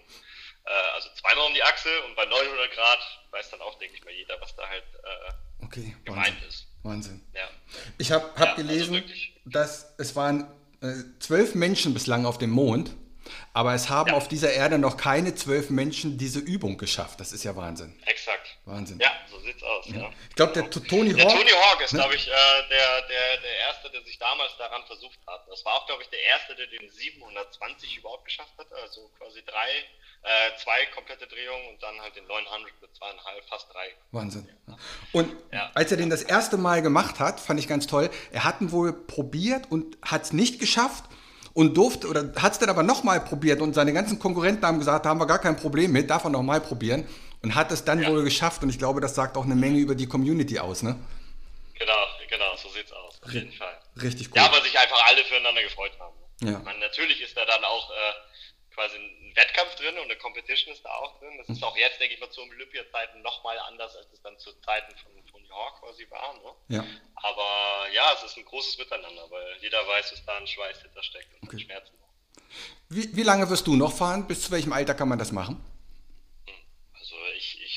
Äh, 0.63 0.71
also 0.95 1.09
zweimal 1.19 1.47
um 1.47 1.53
die 1.53 1.63
Achse 1.63 1.89
und 2.03 2.15
bei 2.15 2.25
900 2.25 2.71
Grad 2.71 2.99
weiß 3.31 3.49
dann 3.51 3.61
auch, 3.61 3.77
denke 3.79 3.95
ich 3.95 4.03
mal, 4.05 4.13
jeder, 4.13 4.39
was 4.39 4.55
da 4.55 4.67
halt 4.67 4.85
äh, 5.03 5.65
okay, 5.65 5.95
gemeint 6.05 6.27
Wahnsinn. 6.27 6.47
ist. 6.47 6.67
Wahnsinn. 6.83 7.21
Ja. 7.33 7.49
Ich 7.97 8.11
habe 8.11 8.25
hab 8.35 8.39
ja, 8.39 8.51
also 8.53 8.61
gelesen, 8.63 8.95
also 8.95 9.13
dass 9.45 9.93
es 9.97 10.15
waren 10.15 10.49
äh, 10.81 11.03
zwölf 11.19 11.53
Menschen 11.53 11.93
bislang 11.93 12.25
auf 12.25 12.37
dem 12.37 12.49
Mond, 12.49 12.91
aber 13.53 13.73
es 13.73 13.89
haben 13.89 14.11
auf 14.11 14.27
dieser 14.27 14.53
Erde 14.53 14.77
noch 14.77 14.97
keine 14.97 15.35
zwölf 15.35 15.69
Menschen 15.69 16.17
diese 16.17 16.39
Übung 16.39 16.77
geschafft. 16.77 17.19
Das 17.19 17.33
ist 17.33 17.43
ja 17.43 17.55
Wahnsinn. 17.55 17.93
Exakt. 18.05 18.40
Wahnsinn. 18.65 18.99
Ja, 18.99 19.09
so 19.29 19.39
sieht's 19.39 19.63
aus. 19.63 19.87
Ja. 19.87 20.01
Ja. 20.01 20.09
Ich 20.29 20.35
glaube, 20.35 20.53
der 20.53 20.69
Tony 20.69 21.09
Hawk. 21.11 21.17
Der 21.17 21.29
Tony 21.29 21.49
Hawk 21.49 21.81
ist, 21.81 21.93
ne? 21.93 21.99
glaube 21.99 22.15
ich, 22.15 22.27
äh, 22.27 22.31
der, 22.69 23.01
der, 23.09 23.41
der 23.41 23.57
Erste, 23.67 23.89
der 23.89 24.03
sich 24.03 24.19
damals 24.19 24.55
daran 24.57 24.83
versucht 24.85 25.17
hat. 25.25 25.47
Das 25.49 25.65
war 25.65 25.73
auch, 25.73 25.87
glaube 25.87 26.03
ich, 26.03 26.09
der 26.09 26.21
Erste, 26.21 26.55
der 26.55 26.67
den 26.67 26.87
720 26.87 27.97
überhaupt 27.97 28.25
geschafft 28.25 28.53
hat. 28.59 28.71
Also 28.71 29.09
quasi 29.17 29.41
drei, 29.45 29.69
äh, 30.21 30.57
zwei 30.61 30.85
komplette 30.93 31.25
Drehungen 31.25 31.69
und 31.69 31.81
dann 31.81 31.99
halt 32.01 32.15
den 32.15 32.27
900 32.27 32.71
mit 32.81 32.95
zweieinhalb, 32.95 33.43
fast 33.49 33.73
drei. 33.73 33.95
Wahnsinn. 34.11 34.47
Und 35.11 35.35
ja. 35.51 35.71
als 35.73 35.91
er 35.91 35.97
den 35.97 36.11
das 36.11 36.21
erste 36.21 36.57
Mal 36.57 36.83
gemacht 36.83 37.19
hat, 37.19 37.39
fand 37.39 37.59
ich 37.59 37.67
ganz 37.67 37.87
toll. 37.87 38.11
Er 38.31 38.43
hat 38.43 38.61
ihn 38.61 38.71
wohl 38.71 38.93
probiert 38.93 39.71
und 39.71 39.97
hat 40.03 40.21
es 40.21 40.33
nicht 40.33 40.59
geschafft 40.59 41.05
und 41.53 41.75
durfte 41.75 42.07
oder 42.07 42.31
hat 42.39 42.53
es 42.53 42.59
dann 42.59 42.69
aber 42.69 42.83
nochmal 42.83 43.21
probiert 43.21 43.59
und 43.59 43.73
seine 43.73 43.91
ganzen 43.91 44.19
Konkurrenten 44.19 44.65
haben 44.65 44.77
gesagt, 44.77 45.05
da 45.05 45.09
haben 45.09 45.19
wir 45.19 45.25
gar 45.25 45.39
kein 45.39 45.57
Problem 45.57 45.91
mit, 45.91 46.11
darf 46.11 46.23
er 46.23 46.29
nochmal 46.29 46.61
probieren 46.61 47.07
und 47.43 47.55
hat 47.55 47.71
es 47.71 47.83
dann 47.83 48.01
ja. 48.01 48.09
wohl 48.09 48.23
geschafft 48.23 48.63
und 48.63 48.69
ich 48.69 48.77
glaube, 48.77 49.01
das 49.01 49.15
sagt 49.15 49.37
auch 49.37 49.45
eine 49.45 49.55
Menge 49.55 49.79
über 49.79 49.95
die 49.95 50.07
Community 50.07 50.59
aus, 50.59 50.83
ne? 50.83 50.99
Genau, 51.73 52.07
genau, 52.29 52.55
so 52.57 52.69
sieht's 52.69 52.91
aus, 52.91 53.21
auf 53.23 53.31
jeden 53.31 53.53
Fall. 53.53 53.77
Richtig 54.01 54.29
gut. 54.29 54.37
Ja, 54.37 54.51
weil 54.51 54.61
sich 54.61 54.77
einfach 54.77 55.03
alle 55.07 55.23
füreinander 55.23 55.63
gefreut 55.63 55.93
haben. 55.99 56.15
Ja. 56.41 56.59
Man, 56.59 56.79
natürlich 56.79 57.21
ist 57.21 57.35
da 57.35 57.45
dann 57.45 57.63
auch 57.63 57.89
äh, 57.89 58.73
quasi 58.73 58.97
ein 58.97 59.35
Wettkampf 59.35 59.75
drin 59.75 59.97
und 59.97 60.05
eine 60.05 60.15
Competition 60.17 60.73
ist 60.73 60.83
da 60.83 60.89
auch 60.89 61.19
drin. 61.19 61.37
Das 61.37 61.49
ist 61.49 61.63
auch 61.63 61.75
jetzt, 61.77 61.99
denke 61.99 62.15
ich 62.15 62.19
mal, 62.19 62.29
zu 62.29 62.41
Olympiazeiten 62.41 63.21
nochmal 63.21 63.57
anders, 63.59 63.95
als 63.95 64.07
es 64.13 64.21
dann 64.21 64.37
zu 64.37 64.51
Zeiten 64.61 64.95
von 64.97 65.11
Tony 65.31 65.47
Hawk 65.49 65.81
quasi 65.81 66.07
war. 66.09 66.33
Ne? 66.33 66.77
Ja. 66.77 66.85
Aber 67.15 67.89
ja, 67.93 68.13
es 68.13 68.23
ist 68.23 68.37
ein 68.37 68.45
großes 68.45 68.77
Miteinander, 68.77 69.29
weil 69.29 69.57
jeder 69.61 69.87
weiß, 69.87 70.11
dass 70.11 70.25
da 70.25 70.37
ein 70.37 70.47
Schweiß 70.47 70.81
hintersteckt 70.81 71.33
und 71.41 71.47
okay. 71.47 71.59
Schmerzen. 71.59 71.93
Wie, 72.89 73.15
wie 73.15 73.23
lange 73.23 73.49
wirst 73.49 73.67
du 73.67 73.75
noch 73.75 73.95
fahren? 73.95 74.27
Bis 74.27 74.43
zu 74.43 74.51
welchem 74.51 74.73
Alter 74.73 74.93
kann 74.93 75.09
man 75.09 75.19
das 75.19 75.31
machen? 75.31 75.63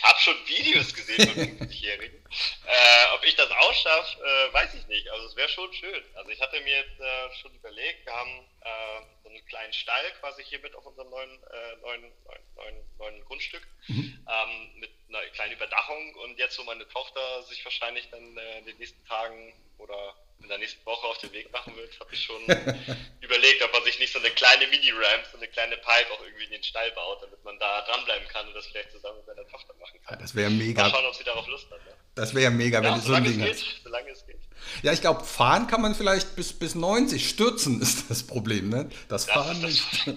Habe 0.04 0.18
schon 0.20 0.46
Videos 0.46 0.94
gesehen 0.94 1.28
von 1.28 1.68
50-Jährigen. 1.68 2.16
äh, 2.66 3.14
ob 3.14 3.24
ich 3.24 3.34
das 3.36 3.50
ausschaffe, 3.50 4.22
äh, 4.22 4.52
weiß 4.52 4.74
ich 4.74 4.86
nicht. 4.86 5.08
Also 5.10 5.26
es 5.26 5.36
wäre 5.36 5.48
schon 5.48 5.72
schön. 5.72 6.02
Also 6.14 6.30
ich 6.30 6.40
hatte 6.40 6.60
mir 6.60 6.76
jetzt 6.76 7.00
äh, 7.00 7.34
schon 7.40 7.54
überlegt, 7.54 8.06
wir 8.06 8.12
haben 8.12 8.46
äh, 8.60 9.00
so 9.22 9.28
einen 9.28 9.44
kleinen 9.46 9.72
Stall 9.72 10.04
quasi 10.20 10.44
hier 10.44 10.60
mit 10.60 10.74
auf 10.74 10.84
unserem 10.84 11.10
neuen, 11.10 11.30
äh, 11.30 11.76
neuen, 11.82 12.12
neuen, 12.56 12.90
neuen, 12.98 13.24
Grundstück 13.24 13.66
mhm. 13.88 14.26
ähm, 14.28 14.80
mit 14.80 14.90
einer 15.08 15.26
kleinen 15.30 15.52
Überdachung 15.52 16.14
und 16.16 16.38
jetzt, 16.38 16.58
wo 16.58 16.64
meine 16.64 16.86
Tochter 16.88 17.42
sich 17.44 17.64
wahrscheinlich 17.64 18.08
dann 18.10 18.36
äh, 18.36 18.58
in 18.58 18.66
den 18.66 18.78
nächsten 18.78 19.04
Tagen 19.06 19.54
oder 19.78 20.14
in 20.40 20.48
der 20.48 20.58
nächsten 20.58 20.84
Woche 20.84 21.03
den 21.24 21.32
Weg 21.32 21.52
machen 21.52 21.74
wird, 21.76 21.98
habe 22.00 22.12
ich 22.12 22.22
schon 22.22 22.42
überlegt, 23.20 23.62
ob 23.62 23.72
man 23.72 23.84
sich 23.84 23.98
nicht 23.98 24.12
so 24.12 24.18
eine 24.18 24.30
kleine 24.30 24.66
Mini-Ramp, 24.68 25.26
so 25.30 25.38
eine 25.38 25.48
kleine 25.48 25.76
Pipe 25.76 26.12
auch 26.12 26.22
irgendwie 26.22 26.44
in 26.44 26.52
den 26.52 26.62
Stall 26.62 26.90
baut, 26.92 27.22
damit 27.22 27.42
man 27.44 27.58
da 27.58 27.82
dranbleiben 27.82 28.28
kann 28.28 28.46
und 28.48 28.54
das 28.54 28.66
vielleicht 28.66 28.92
zusammen 28.92 29.18
mit 29.18 29.26
seiner 29.26 29.46
Tochter 29.48 29.74
machen 29.80 30.00
kann. 30.04 30.14
Ja, 30.14 30.20
das 30.20 30.34
wäre 30.34 30.50
mega. 30.50 30.82
Mal 30.82 30.90
schauen, 30.90 31.06
ob 31.06 31.14
sie 31.14 31.24
darauf 31.24 31.46
Lust 31.46 31.70
hat. 31.70 31.84
Ne? 31.84 31.92
Das 32.14 32.34
wäre 32.34 32.50
mega, 32.50 32.82
wenn 32.82 32.94
ja, 32.94 33.00
so 33.00 33.12
ein 33.12 33.24
Ding 33.24 33.38
geht, 33.38 33.64
Solange 33.82 34.10
es 34.10 34.24
geht. 34.26 34.40
Ja, 34.82 34.92
ich 34.92 35.00
glaube, 35.00 35.24
fahren 35.24 35.66
kann 35.66 35.82
man 35.82 35.94
vielleicht 35.94 36.36
bis, 36.36 36.52
bis 36.52 36.74
90. 36.74 37.28
Stürzen 37.28 37.80
ist 37.82 38.10
das 38.10 38.26
Problem, 38.26 38.68
ne? 38.68 38.88
Das, 39.08 39.26
das 39.26 39.34
Fahren 39.34 39.60
das 39.60 39.70
nicht. 39.70 40.06
ja. 40.06 40.12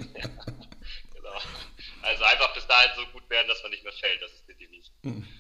genau. 1.15 1.41
Also 2.02 2.24
einfach 2.24 2.54
bis 2.54 2.67
dahin 2.67 2.91
so 2.96 3.06
gut 3.08 3.30
werden, 3.30 3.48
dass 3.48 3.62
man 3.63 3.72
nicht 3.72 3.84
mehr 3.84 3.93
fällt. 3.93 4.22
Das 4.22 4.32
ist 4.32 4.43
die 4.48 4.54
Devise. 4.56 4.91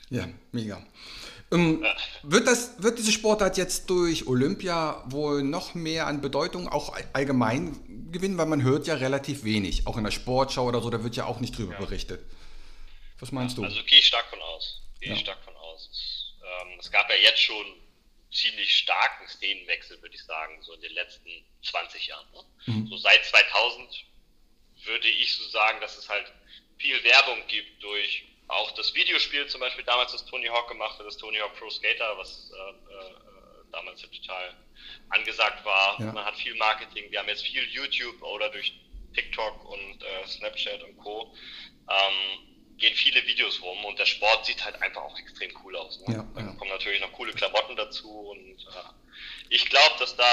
Ja, 0.09 0.27
mega. 0.51 0.85
Ähm, 1.51 1.81
ja. 1.81 1.95
wird, 2.23 2.47
das, 2.47 2.81
wird 2.83 2.97
diese 2.97 3.11
Sportart 3.11 3.57
jetzt 3.57 3.89
durch 3.89 4.27
Olympia 4.27 5.03
wohl 5.07 5.43
noch 5.43 5.75
mehr 5.75 6.07
an 6.07 6.19
Bedeutung 6.19 6.67
auch 6.67 6.93
allgemein 7.13 8.09
gewinnen, 8.11 8.37
weil 8.37 8.47
man 8.47 8.63
hört 8.63 8.87
ja 8.87 8.95
relativ 8.95 9.43
wenig, 9.43 9.87
auch 9.87 9.97
in 9.97 10.03
der 10.03 10.11
Sportschau 10.11 10.65
oder 10.65 10.81
so, 10.81 10.89
da 10.89 11.03
wird 11.03 11.15
ja 11.15 11.25
auch 11.25 11.39
nicht 11.39 11.57
drüber 11.57 11.73
ja. 11.73 11.79
berichtet. 11.79 12.21
Was 13.19 13.31
meinst 13.31 13.57
du? 13.57 13.63
Also 13.63 13.81
gehe 13.83 13.99
ich 13.99 14.07
stark 14.07 14.27
von 14.29 14.41
aus. 14.41 14.81
Gehe 14.99 15.13
ich 15.13 15.21
stark 15.21 15.43
von 15.43 15.55
aus. 15.55 15.89
Es, 15.91 16.33
ähm, 16.41 16.77
es, 16.79 16.91
gab 16.91 17.09
ja 17.09 17.15
jetzt 17.15 17.41
schon 17.41 17.65
ziemlich 18.31 18.75
starken 18.75 19.27
Szenenwechsel, 19.27 20.01
würde 20.01 20.15
ich 20.15 20.23
sagen, 20.23 20.61
so 20.61 20.73
in 20.73 20.81
den 20.81 20.93
letzten 20.93 21.29
20 21.63 22.07
Jahren. 22.07 22.27
Ne? 22.33 22.73
Mhm. 22.73 22.87
So 22.87 22.97
seit 22.97 23.25
2000 23.25 24.05
würde 24.83 25.07
ich 25.07 25.35
so 25.35 25.47
sagen, 25.49 25.79
dass 25.81 25.97
es 25.97 26.09
halt 26.09 26.31
viel 26.77 27.03
Werbung 27.03 27.39
gibt 27.47 27.81
durch 27.81 28.25
auch 28.47 28.71
das 28.71 28.93
Videospiel 28.93 29.47
zum 29.47 29.59
Beispiel 29.59 29.83
damals 29.83 30.11
das 30.11 30.25
Tony 30.25 30.47
Hawk 30.47 30.69
gemacht 30.69 30.97
hat, 30.97 31.05
das 31.05 31.17
Tony 31.17 31.37
Hawk 31.37 31.53
Pro 31.57 31.69
Skater, 31.69 32.17
was 32.17 32.51
äh, 32.51 32.69
äh, 32.69 33.13
damals 33.71 34.01
ja 34.01 34.07
total 34.07 34.55
angesagt 35.09 35.65
war. 35.65 35.99
Ja. 35.99 36.11
Man 36.11 36.25
hat 36.25 36.35
viel 36.35 36.55
Marketing, 36.55 37.11
wir 37.11 37.19
haben 37.19 37.27
jetzt 37.27 37.45
viel 37.45 37.63
YouTube 37.63 38.21
oder 38.21 38.49
durch 38.49 38.79
TikTok 39.13 39.65
und 39.69 40.03
äh, 40.03 40.27
Snapchat 40.27 40.83
und 40.83 40.97
Co. 40.97 41.33
Ähm, 41.89 42.47
gehen 42.77 42.93
viele 42.95 43.25
Videos 43.25 43.61
rum 43.61 43.83
und 43.85 43.97
der 43.97 44.05
Sport 44.05 44.45
sieht 44.45 44.63
halt 44.63 44.81
einfach 44.81 45.01
auch 45.01 45.17
extrem 45.17 45.51
cool 45.63 45.75
aus. 45.75 45.99
Ne? 46.07 46.15
Ja, 46.15 46.27
Dann 46.35 46.57
kommen 46.57 46.69
natürlich 46.69 47.01
noch 47.01 47.11
coole 47.13 47.33
Klamotten 47.33 47.75
dazu 47.75 48.09
und 48.09 48.37
äh, 48.37 49.49
ich 49.49 49.67
glaube, 49.69 49.95
dass 49.99 50.15
da 50.15 50.23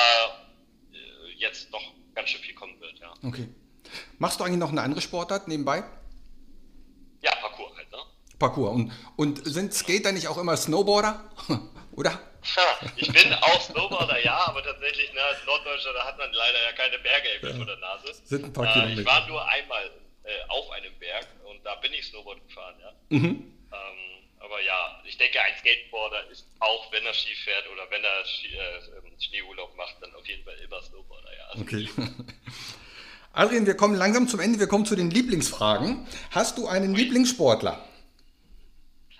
äh, 0.92 1.32
jetzt 1.36 1.70
noch 1.72 1.94
ganz 2.14 2.28
schön 2.28 2.42
viel 2.42 2.54
kommen 2.54 2.78
wird. 2.80 2.98
Ja. 2.98 3.12
Okay. 3.24 3.48
Machst 4.18 4.38
du 4.38 4.44
eigentlich 4.44 4.58
noch 4.58 4.70
eine 4.70 4.82
andere 4.82 5.00
Sportart 5.00 5.48
nebenbei? 5.48 5.82
Ja, 7.22 7.34
Parkour 7.36 7.73
Parkour. 8.44 8.72
Und, 8.72 8.92
und 9.16 9.46
sind 9.46 9.72
Skater 9.72 10.12
nicht 10.12 10.28
auch 10.28 10.38
immer 10.38 10.56
Snowboarder? 10.56 11.24
Oder? 11.92 12.20
Ich 12.96 13.10
bin 13.10 13.32
auch 13.32 13.60
Snowboarder, 13.60 14.22
ja, 14.22 14.36
aber 14.46 14.62
tatsächlich, 14.62 15.10
ne, 15.14 15.20
als 15.22 15.38
Norddeutscher, 15.46 15.94
da 15.94 16.04
hat 16.04 16.18
man 16.18 16.30
leider 16.30 16.62
ja 16.62 16.72
keine 16.72 16.98
Berge 16.98 17.28
ja. 17.40 17.54
vor 17.56 17.64
der 17.64 17.76
Nase. 17.76 18.12
Sind 18.24 18.44
ein 18.44 18.52
paar 18.52 18.66
äh, 18.66 18.72
Kilometer. 18.72 19.00
ich 19.00 19.06
war 19.06 19.26
nur 19.26 19.48
einmal 19.48 19.84
äh, 20.24 20.28
auf 20.48 20.70
einem 20.72 20.92
Berg 20.98 21.26
und 21.44 21.64
da 21.64 21.76
bin 21.76 21.92
ich 21.94 22.04
Snowboard 22.06 22.46
gefahren, 22.46 22.74
ja. 22.80 22.92
Mhm. 23.08 23.26
Ähm, 23.72 24.28
aber 24.40 24.60
ja, 24.60 25.00
ich 25.06 25.16
denke, 25.16 25.40
ein 25.40 25.54
Skateboarder 25.58 26.28
ist 26.30 26.46
auch, 26.60 26.92
wenn 26.92 27.06
er 27.06 27.14
Ski 27.14 27.34
fährt 27.34 27.64
oder 27.72 27.90
wenn 27.90 28.04
er 28.04 28.26
Ski, 28.26 28.48
äh, 28.48 29.22
Schneeurlaub 29.22 29.74
macht, 29.76 29.96
dann 30.02 30.14
auf 30.14 30.26
jeden 30.26 30.44
Fall 30.44 30.56
immer 30.62 30.82
Snowboarder, 30.82 31.30
ja. 31.34 31.46
Also 31.46 31.62
Okay. 31.62 31.88
Adrian, 33.32 33.66
wir 33.66 33.74
kommen 33.74 33.94
langsam 33.94 34.28
zum 34.28 34.38
Ende. 34.38 34.60
Wir 34.60 34.68
kommen 34.68 34.84
zu 34.84 34.94
den 34.94 35.10
Lieblingsfragen. 35.10 36.06
Hast 36.30 36.58
du 36.58 36.68
einen 36.68 36.94
Lieblingssportler? 36.94 37.82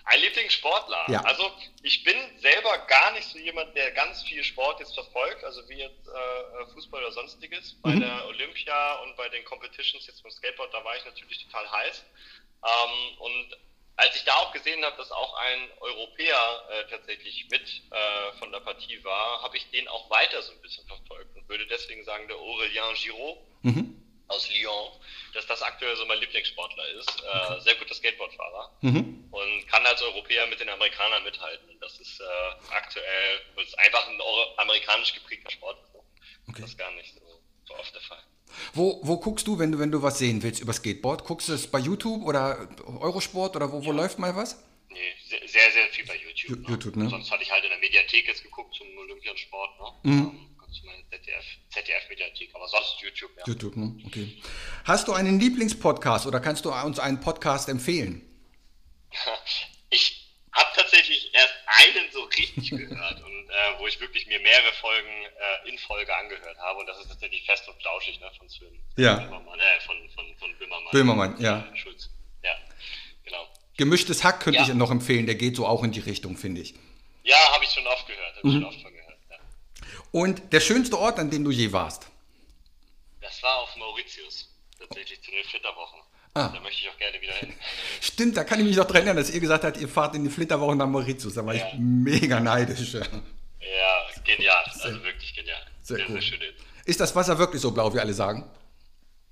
Ein 0.07 0.19
Lieblingssportler. 0.21 1.05
Ja. 1.09 1.21
Also 1.21 1.51
ich 1.81 2.03
bin 2.03 2.15
selber 2.39 2.77
gar 2.87 3.11
nicht 3.11 3.27
so 3.27 3.39
jemand, 3.39 3.75
der 3.75 3.91
ganz 3.91 4.21
viel 4.23 4.43
Sport 4.43 4.79
jetzt 4.79 4.93
verfolgt, 4.93 5.43
also 5.43 5.67
wie 5.67 5.79
jetzt 5.79 6.07
äh, 6.07 6.65
Fußball 6.73 7.01
oder 7.01 7.11
sonstiges. 7.11 7.75
Bei 7.81 7.95
Mhm. 7.95 7.99
der 8.01 8.27
Olympia 8.27 8.93
und 9.01 9.15
bei 9.15 9.27
den 9.29 9.43
Competitions 9.45 10.05
jetzt 10.07 10.21
beim 10.21 10.31
Skateboard, 10.31 10.73
da 10.73 10.83
war 10.83 10.95
ich 10.95 11.05
natürlich 11.05 11.43
total 11.45 11.69
heiß. 11.71 12.05
Ähm, 12.65 13.17
und 13.17 13.57
als 13.97 14.15
ich 14.15 14.23
da 14.25 14.33
auch 14.35 14.51
gesehen 14.51 14.83
habe, 14.85 14.95
dass 14.97 15.09
auch 15.11 15.33
ein 15.35 15.71
Europäer 15.79 16.63
äh, 16.69 16.83
tatsächlich 16.89 17.47
mit 17.49 17.63
äh, 17.91 18.31
von 18.33 18.51
der 18.51 18.59
Partie 18.59 19.03
war, 19.03 19.41
habe 19.41 19.57
ich 19.57 19.69
den 19.71 19.87
auch 19.87 20.09
weiter 20.09 20.41
so 20.41 20.51
ein 20.51 20.61
bisschen 20.61 20.85
verfolgt 20.85 21.33
und 21.35 21.47
würde 21.49 21.65
deswegen 21.65 22.03
sagen, 22.03 22.27
der 22.27 22.37
Aurélien 22.37 22.93
Giraud 23.01 23.37
Mhm. 23.63 23.89
aus 24.27 24.49
Lyon, 24.49 24.91
dass 25.33 25.45
das 25.47 25.61
aktuell 25.61 25.95
so 25.95 26.05
mein 26.05 26.19
Lieblingssportler 26.19 26.87
ist. 26.89 27.23
Äh, 27.23 27.59
sehr 27.61 27.75
guter 27.75 27.95
Skateboardfahrer 27.95 28.69
Mhm. 28.81 29.14
Und 29.35 29.67
kann 29.67 29.85
als 29.85 30.01
Europäer 30.01 30.47
mit 30.47 30.59
den 30.59 30.69
Amerikanern 30.69 31.23
mithalten. 31.23 31.67
Das 31.81 31.99
ist 31.99 32.19
äh, 32.21 32.73
aktuell, 32.73 33.41
weil 33.55 33.65
es 33.65 33.73
einfach 33.75 34.07
ein 34.07 34.19
amerikanisch 34.57 35.13
geprägter 35.13 35.51
Sport 35.51 35.77
ist. 35.83 35.95
Okay. 36.47 36.61
Das 36.61 36.69
ist 36.71 36.77
gar 36.77 36.91
nicht 36.91 37.13
so, 37.13 37.21
so 37.67 37.75
oft 37.75 37.93
der 37.93 38.01
Fall. 38.01 38.23
Wo, 38.73 38.99
wo 39.03 39.17
guckst 39.17 39.45
du, 39.47 39.59
wenn 39.59 39.71
du, 39.71 39.79
wenn 39.79 39.91
du 39.91 40.01
was 40.01 40.19
sehen 40.19 40.41
willst 40.43 40.61
über 40.61 40.71
Skateboard? 40.71 41.25
Guckst 41.25 41.49
du 41.49 41.53
es 41.53 41.69
bei 41.69 41.79
YouTube 41.79 42.23
oder 42.23 42.69
Eurosport 42.85 43.55
oder 43.55 43.71
wo, 43.71 43.83
wo 43.83 43.91
läuft 43.91 44.19
mal 44.19 44.35
was? 44.35 44.63
Nee, 44.89 45.13
sehr, 45.27 45.71
sehr, 45.71 45.87
viel 45.89 46.05
bei 46.05 46.15
YouTube. 46.15 46.59
Ju- 46.59 46.69
YouTube, 46.69 46.95
ne? 46.95 47.09
Sonst 47.09 47.29
hatte 47.31 47.43
ich 47.43 47.51
halt 47.51 47.63
in 47.65 47.71
der 47.71 47.79
Mediathek 47.79 48.27
jetzt 48.27 48.43
geguckt 48.43 48.73
zum 48.75 48.87
Olympiasport. 48.97 49.71
Ne? 50.05 50.11
Mhm. 50.11 50.19
Ähm, 50.19 50.57
ganz 50.61 50.81
meine 50.83 51.03
ZDF, 51.09 51.45
ZDF-Mediathek, 51.71 52.55
aber 52.55 52.67
sonst 52.69 53.01
YouTube, 53.01 53.31
ja. 53.37 53.43
YouTube, 53.45 53.75
ne? 53.75 53.97
Okay. 54.05 54.41
Hast 54.85 55.07
du 55.09 55.13
einen 55.13 55.39
Lieblingspodcast 55.39 56.25
oder 56.27 56.39
kannst 56.39 56.63
du 56.63 56.71
uns 56.71 56.99
einen 56.99 57.19
Podcast 57.19 57.67
empfehlen? 57.67 58.21
Ich 59.89 60.29
habe 60.51 60.69
tatsächlich 60.75 61.33
erst 61.33 61.53
einen 61.65 62.11
so 62.11 62.24
richtig 62.37 62.69
gehört 62.71 63.21
und 63.23 63.49
äh, 63.49 63.79
wo 63.79 63.87
ich 63.87 63.99
wirklich 63.99 64.25
mir 64.27 64.39
mehrere 64.39 64.71
Folgen 64.73 65.09
äh, 65.65 65.69
in 65.69 65.77
Folge 65.79 66.15
angehört 66.15 66.57
habe 66.59 66.79
und 66.79 66.85
das 66.87 66.99
ist 66.99 67.07
tatsächlich 67.09 67.45
fest 67.45 67.67
und 67.67 67.79
flauschig, 67.81 68.19
ne, 68.19 68.31
von 68.37 68.49
Sven 68.49 68.79
Ja. 68.97 69.15
Böhmermann, 69.17 69.59
äh, 69.59 69.79
von, 69.85 70.09
von, 70.09 70.35
von 70.37 70.57
Böhmermann. 70.57 70.91
Böhmermann, 70.91 71.41
ja. 71.41 71.59
Äh, 71.73 71.77
Schulz. 71.77 72.09
Ja, 72.43 72.51
genau. 73.23 73.47
Gemischtes 73.77 74.23
Hack 74.23 74.39
könnte 74.41 74.59
Ja. 74.59 74.67
ich 74.67 74.73
noch 74.73 74.91
empfehlen, 74.91 75.25
der 75.25 75.35
geht 75.35 75.55
so 75.55 75.65
auch 75.67 75.83
in 75.83 75.91
die 75.91 75.99
Richtung, 75.99 76.37
finde 76.37 76.61
ich. 76.61 76.73
Ja, 77.23 77.37
habe 77.53 77.63
ich 77.63 77.71
schon 77.71 77.85
oft 77.87 78.07
gehört, 78.07 78.35
habe 78.37 78.47
ich 78.47 78.53
Mhm. 78.53 78.61
schon 78.61 78.65
oft 78.65 78.81
von 78.81 78.93
gehört. 78.93 79.17
Ja. 79.29 79.37
Und 80.11 80.53
der 80.53 80.59
schönste 80.61 80.97
Ort, 80.97 81.19
an 81.19 81.29
dem 81.29 81.43
du 81.43 81.51
je 81.51 81.71
warst? 81.71 82.07
Das 83.21 83.41
war 83.43 83.55
auf 83.57 83.75
Mauritius, 83.75 84.49
tatsächlich 84.79 85.21
zu 85.23 85.31
den 85.31 85.43
Flitterwochen. 85.43 85.99
Ah. 86.35 86.49
Da 86.49 86.59
möchte 86.59 86.81
ich 86.81 86.89
auch 86.89 86.97
gerne 86.97 87.19
wieder 87.21 87.33
hin. 87.33 87.53
Stimmt, 88.01 88.35
da 88.37 88.43
kann 88.43 88.59
ich 88.59 88.65
mich 88.65 88.75
noch 88.75 88.85
dran 88.85 88.97
erinnern, 88.97 89.15
dass 89.17 89.29
ihr 89.29 89.39
gesagt 89.39 89.63
habt, 89.63 89.77
ihr 89.77 89.87
fahrt 89.87 90.15
in 90.15 90.23
die 90.25 90.29
Flitterwochen 90.29 90.77
nach 90.77 90.85
Mauritius. 90.87 91.33
Da 91.33 91.45
war 91.45 91.55
Ja. 91.55 91.65
ich 91.67 91.73
mega 91.79 92.39
neidisch. 92.39 92.93
Ja, 92.93 93.01
genial, 94.25 94.63
also 94.81 95.03
wirklich 95.03 95.33
genial. 95.33 95.57
Sehr 95.81 95.97
sehr, 95.97 96.05
cool. 96.09 96.13
sehr 96.15 96.21
schön. 96.21 96.39
Ist 96.85 96.99
das 96.99 97.15
Wasser 97.15 97.37
wirklich 97.39 97.61
so 97.61 97.71
blau, 97.71 97.93
wie 97.93 97.99
alle 97.99 98.13
sagen? 98.13 98.43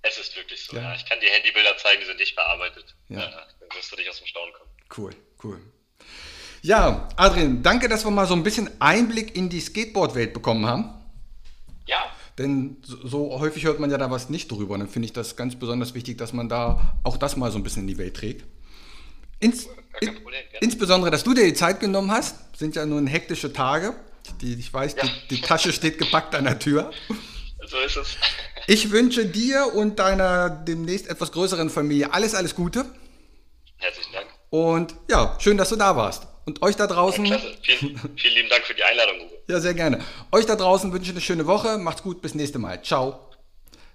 Es 0.02 0.18
ist 0.18 0.36
wirklich 0.36 0.66
so, 0.66 0.76
Ja. 0.78 0.82
ja. 0.84 0.96
Ich 0.96 1.06
kann 1.06 1.20
dir 1.20 1.30
Handybilder 1.30 1.78
zeigen, 1.78 2.00
die 2.02 2.08
sind 2.08 2.18
nicht 2.20 2.36
bearbeitet. 2.36 2.96
Ja. 3.10 3.20
Ja. 3.20 3.30
Dann 3.30 3.70
wirst 3.78 3.92
du 3.92 3.96
nicht 3.98 4.10
aus 4.10 4.18
dem 4.18 4.28
Staunen 4.28 4.54
kommen. 4.54 4.70
Cool, 4.98 5.16
cool. 5.44 5.62
Ja, 6.62 7.10
Adrian, 7.18 7.62
danke, 7.62 7.90
dass 7.90 8.06
wir 8.06 8.12
mal 8.12 8.26
so 8.28 8.34
ein 8.34 8.44
bisschen 8.44 8.70
Einblick 8.82 9.36
in 9.36 9.50
die 9.50 9.60
Skateboard-Welt 9.60 10.34
bekommen 10.34 10.66
haben. 10.66 10.94
Ja, 11.86 12.10
Denn 12.38 12.78
so, 12.84 13.40
häufig 13.40 13.66
hört 13.66 13.80
man 13.80 13.92
ja 13.92 13.98
da 13.98 14.10
was 14.10 14.30
nicht 14.30 14.50
drüber. 14.52 14.74
Und 14.74 14.80
dann 14.82 14.90
finde 14.90 15.06
ich 15.06 15.14
das 15.14 15.36
ganz 15.36 15.56
besonders 15.56 15.94
wichtig, 15.94 16.18
dass 16.18 16.34
man 16.34 16.50
da 16.50 16.98
auch 17.04 17.18
das 17.18 17.36
mal 17.38 17.52
so 17.52 17.60
ein 17.60 17.64
bisschen 17.64 17.84
in 17.84 17.88
die 17.88 17.98
Welt 17.98 18.16
trägt. 18.16 18.44
Ins, 19.40 19.68
in, 20.02 20.18
insbesondere, 20.62 21.12
dass 21.12 21.24
du 21.24 21.34
dir 21.34 21.44
die 21.46 21.54
Zeit 21.54 21.80
genommen 21.80 22.10
hast, 22.12 22.36
sind 22.58 22.76
ja 22.76 22.86
nun 22.86 23.06
hektische 23.08 23.54
Tage. 23.54 23.94
Die, 24.42 24.54
ich 24.54 24.74
weiß, 24.74 24.96
Ja. 24.96 25.04
die, 25.30 25.36
die 25.36 25.42
Tasche 25.42 25.72
steht 25.74 25.98
gepackt 26.00 26.34
an 26.34 26.46
der 26.46 26.58
Tür. 26.58 26.92
so 27.68 27.78
ist 27.86 27.98
es. 27.98 28.16
Ich 28.68 28.90
wünsche 28.92 29.26
dir 29.26 29.74
und 29.76 30.00
deiner 30.00 30.50
demnächst 30.50 31.10
etwas 31.10 31.32
größeren 31.34 31.70
Familie 31.70 32.14
alles, 32.14 32.34
alles 32.34 32.56
Gute. 32.56 32.86
Herzlichen 33.78 34.14
Dank. 34.14 34.28
Und 34.50 34.96
ja, 35.10 35.36
schön, 35.40 35.58
dass 35.58 35.70
du 35.70 35.76
da 35.76 35.96
warst. 35.96 36.26
Und 36.46 36.62
euch 36.62 36.76
da 36.76 36.88
draußen, 36.88 37.24
Klasse. 37.24 37.54
Vielen, 37.62 38.00
vielen 38.18 38.34
lieben 38.36 38.50
Dank 38.50 38.64
für 38.66 38.74
die 38.74 38.84
Einladung, 38.84 39.16
Uwe. 39.22 39.40
ja, 39.48 39.60
sehr 39.60 39.74
gerne. 39.74 40.00
Euch 40.32 40.46
da 40.46 40.56
draußen 40.56 40.92
wünsche 40.92 41.06
ich 41.06 41.12
eine 41.12 41.22
schöne 41.22 41.48
Woche. 41.48 41.78
Macht's 41.78 42.04
gut, 42.04 42.22
bis 42.22 42.36
nächste 42.36 42.60
Mal. 42.60 42.82
Ciao. 42.84 43.20